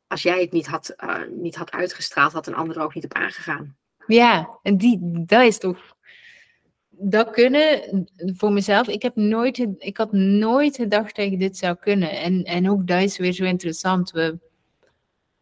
[0.06, 3.04] als jij het niet had, uh, niet had uitgestraald, had een ander er ook niet
[3.04, 3.76] op aangegaan.
[4.06, 5.98] Ja, en die, dat is toch.
[6.88, 8.88] Dat kunnen voor mezelf.
[8.88, 12.10] Ik, heb nooit, ik had nooit gedacht dat ik dit zou kunnen.
[12.10, 14.10] En, en ook dat is weer zo interessant.
[14.10, 14.49] We,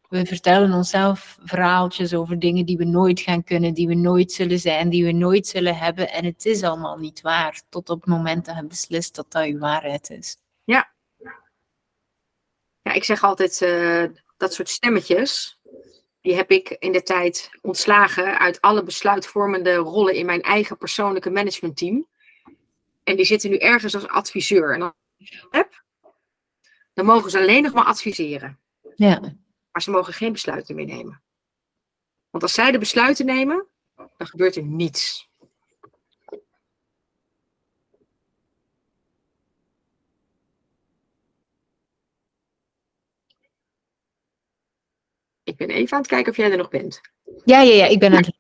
[0.09, 4.59] we vertellen onszelf verhaaltjes over dingen die we nooit gaan kunnen, die we nooit zullen
[4.59, 6.11] zijn, die we nooit zullen hebben.
[6.11, 9.47] En het is allemaal niet waar, tot op het moment dat je beslist dat dat
[9.47, 10.37] je waarheid is.
[10.65, 10.91] Ja.
[12.83, 14.05] Ja, ik zeg altijd, uh,
[14.37, 15.59] dat soort stemmetjes,
[16.21, 21.31] die heb ik in de tijd ontslagen uit alle besluitvormende rollen in mijn eigen persoonlijke
[21.31, 22.07] managementteam.
[23.05, 24.73] En die zitten nu ergens als adviseur.
[24.73, 24.95] En dan,
[26.95, 28.59] dan mogen ze alleen nog maar adviseren.
[28.97, 29.37] Ja.
[29.73, 31.23] Maar ze mogen geen besluiten meer nemen.
[32.31, 35.29] Want als zij de besluiten nemen, dan gebeurt er niets.
[45.43, 47.01] Ik ben even aan het kijken of jij er nog bent.
[47.45, 48.37] Ja, ja, ja, ik ben aan het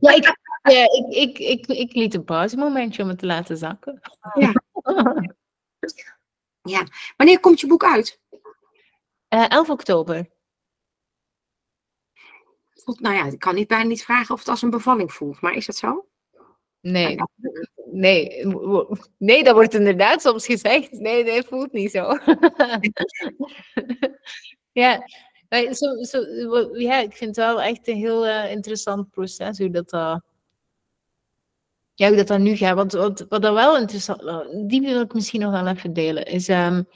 [0.00, 4.00] ja, ik, ja, ik, ik, ik, ik liet een pauzemomentje om het te laten zakken.
[4.34, 4.52] Ja.
[6.74, 6.86] ja.
[7.16, 8.20] Wanneer komt je boek uit?
[9.28, 10.28] Uh, 11 oktober.
[12.94, 15.54] Nou ja, ik kan niet bijna niet vragen of het als een bevalling voelt, maar
[15.54, 16.06] is dat zo?
[16.80, 17.16] Nee,
[17.90, 18.46] nee,
[19.18, 20.92] nee, dat wordt inderdaad soms gezegd.
[20.92, 22.00] Nee, nee, voelt niet zo.
[24.72, 25.02] ja,
[25.72, 26.20] zo, zo,
[26.78, 30.16] ja, ik vind het wel echt een heel uh, interessant proces hoe dat, uh,
[31.94, 32.76] ja, hoe dat dan nu gaat.
[32.76, 34.22] Want wat, wat dat wel interessant
[34.68, 36.88] die wil ik misschien nog wel even delen, is um,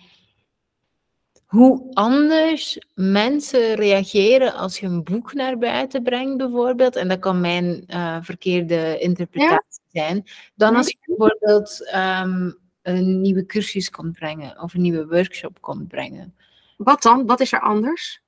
[1.50, 6.96] hoe anders mensen reageren als je een boek naar buiten brengt, bijvoorbeeld.
[6.96, 10.24] En dat kan mijn uh, verkeerde interpretatie zijn.
[10.54, 15.88] Dan als je bijvoorbeeld um, een nieuwe cursus komt brengen of een nieuwe workshop komt
[15.88, 16.34] brengen.
[16.76, 17.26] Wat dan?
[17.26, 18.22] Wat is er anders?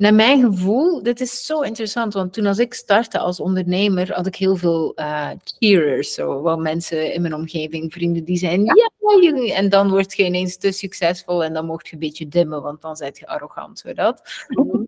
[0.00, 4.26] Naar mijn gevoel, dit is zo interessant, want toen als ik startte als ondernemer, had
[4.26, 8.90] ik heel veel uh, cheerers, zo, wel mensen in mijn omgeving, vrienden die zeiden, ja,
[9.20, 12.62] ja en dan word je ineens te succesvol en dan mocht je een beetje dimmen,
[12.62, 14.46] want dan zit je arrogant, zo dat.
[14.48, 14.82] Mhm.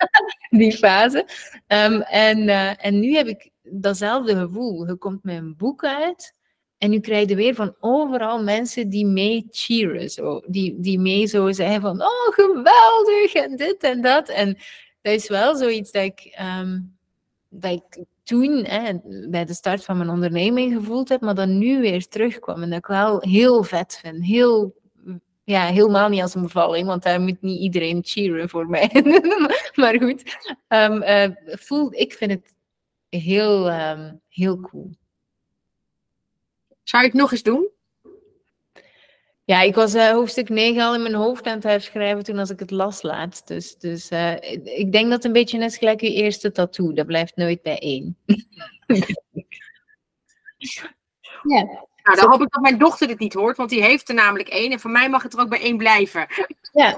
[0.58, 1.26] Die fase.
[1.66, 4.86] Um, en, uh, en nu heb ik datzelfde gevoel.
[4.86, 6.34] Je komt met een boek uit
[6.82, 11.26] en nu krijg je weer van overal mensen die mee cheeren, zo, die, die mee
[11.26, 14.28] zo zeggen van, oh geweldig en dit en dat.
[14.28, 14.58] En
[15.03, 16.96] dat is wel zoiets dat ik, um,
[17.48, 18.66] dat ik toen
[19.30, 22.62] bij de start van mijn onderneming gevoeld heb, maar dat nu weer terugkwam.
[22.62, 24.24] En dat ik wel heel vet vind.
[24.24, 24.74] Heel,
[25.44, 28.90] ja, helemaal niet als een bevalling, want daar moet niet iedereen cheeren voor mij.
[29.74, 30.22] maar goed,
[30.68, 32.55] um, uh, voel, ik vind het
[33.09, 34.90] heel, um, heel cool.
[36.82, 37.68] Zou je het nog eens doen?
[39.53, 42.50] Ja, ik was uh, hoofdstuk 9 al in mijn hoofd aan het herschrijven toen als
[42.50, 43.48] ik het las laatst.
[43.48, 44.34] Dus, dus uh,
[44.78, 46.92] ik denk dat het een beetje net gelijk je eerste tattoo.
[46.92, 48.18] Dat blijft nooit bij één.
[51.42, 51.62] ja.
[52.03, 54.48] Nou, dan hoop ik dat mijn dochter dit niet hoort, want die heeft er namelijk
[54.48, 54.72] één.
[54.72, 56.26] En voor mij mag het er ook bij één blijven.
[56.72, 56.90] Ja.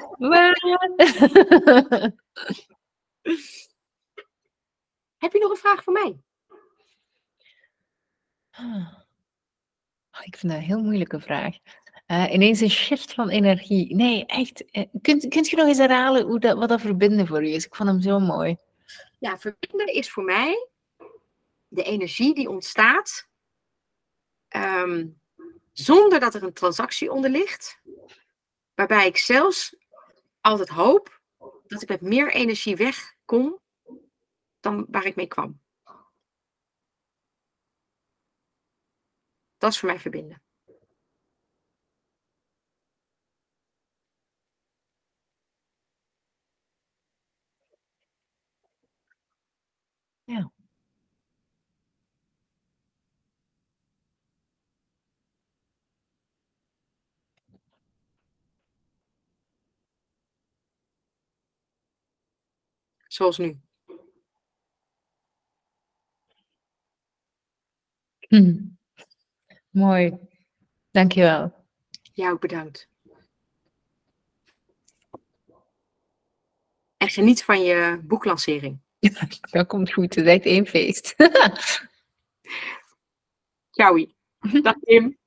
[5.18, 6.16] Heb je nog een vraag voor mij?
[8.58, 11.56] Oh, ik vind dat een heel moeilijke vraag.
[12.14, 13.94] Uh, ineens een shift van energie.
[13.94, 14.64] Nee, echt.
[14.76, 17.66] Uh, kunt, kunt je nog eens herhalen hoe dat, wat dat verbinden voor u is?
[17.66, 18.56] Ik vond hem zo mooi.
[19.18, 20.68] Ja, verbinden is voor mij
[21.68, 23.28] de energie die ontstaat
[24.56, 25.20] um,
[25.72, 27.80] zonder dat er een transactie onder ligt.
[28.74, 29.76] Waarbij ik zelfs
[30.40, 31.20] altijd hoop
[31.66, 33.60] dat ik met meer energie wegkom
[34.60, 35.60] dan waar ik mee kwam.
[39.58, 40.43] Dat is voor mij verbinden.
[50.26, 50.50] Ja.
[63.08, 63.60] Zoals nu.
[68.28, 68.54] Hm.
[69.70, 70.18] Mooi.
[70.90, 71.52] Dankjewel.
[72.12, 72.88] Jou ook bedankt.
[76.96, 78.83] En geniet van je boeklancering.
[79.50, 80.14] dat komt goed.
[80.14, 81.14] Het is echt één feest.
[83.70, 84.06] Ciao.
[84.62, 85.18] Dag Tim.